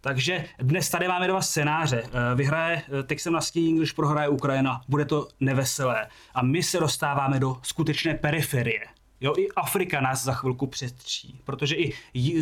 [0.01, 2.03] Takže dnes tady máme dva scénáře.
[2.05, 6.07] Eh, vyhraje, eh, teď jsem nastíní, když prohraje Ukrajina, bude to neveselé.
[6.33, 8.98] A my se dostáváme do skutečné periferie.
[9.21, 11.93] Jo, i Afrika nás za chvilku přetří, protože i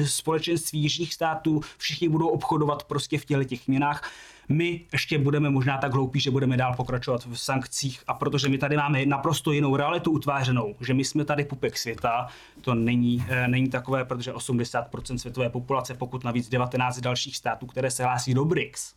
[0.05, 4.11] společenství jižních států všichni budou obchodovat prostě v těchto těch měnách.
[4.49, 8.57] My ještě budeme možná tak hloupí, že budeme dál pokračovat v sankcích a protože my
[8.57, 12.28] tady máme naprosto jinou realitu utvářenou, že my jsme tady pupek světa,
[12.61, 17.91] to není, e, není takové, protože 80% světové populace, pokud navíc 19 dalších států, které
[17.91, 18.97] se hlásí do BRICS,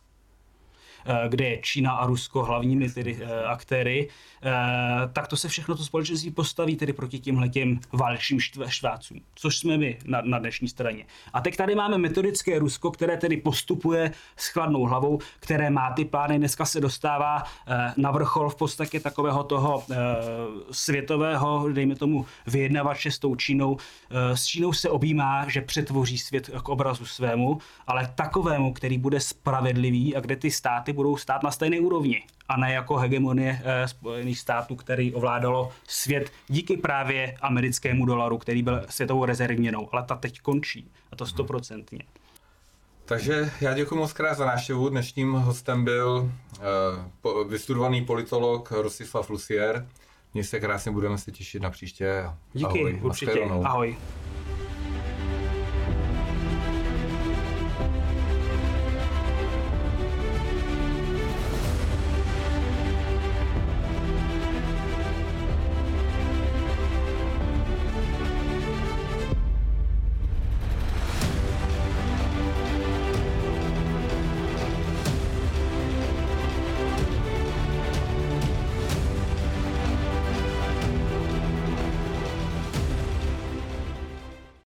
[1.27, 4.07] kde je Čína a Rusko hlavními tedy eh, aktéry,
[4.43, 4.49] eh,
[5.13, 9.77] tak to se všechno to společenství postaví tedy proti těmhle těm válčím štvácům, což jsme
[9.77, 11.05] my na, na dnešní straně.
[11.33, 16.05] A teď tady máme metodické Rusko, které tedy postupuje s chladnou hlavou, které má ty
[16.05, 17.43] plány, dneska se dostává
[17.97, 19.83] na vrchol v podstatě takového toho
[20.71, 23.77] světového, dejme tomu, vyjednavače s tou Čínou.
[24.33, 30.15] S Čínou se objímá, že přetvoří svět k obrazu svému, ale takovému, který bude spravedlivý
[30.15, 33.87] a kde ty státy státy budou stát na stejné úrovni a ne jako hegemonie eh,
[33.87, 40.15] Spojených států, který ovládalo svět díky právě americkému dolaru, který byl světovou rezervněnou, ale ta
[40.15, 42.03] teď končí a to stoprocentně.
[43.05, 44.89] Takže já děkuji moc krát za návštěvu.
[44.89, 46.31] Dnešním hostem byl
[47.23, 49.87] uh, vystudovaný politolog Rosislav Lusier.
[50.33, 52.23] Měj se krásně, budeme se těšit na příště.
[52.53, 53.43] Díky, Ahoj, určitě.
[53.63, 53.95] Ahoj.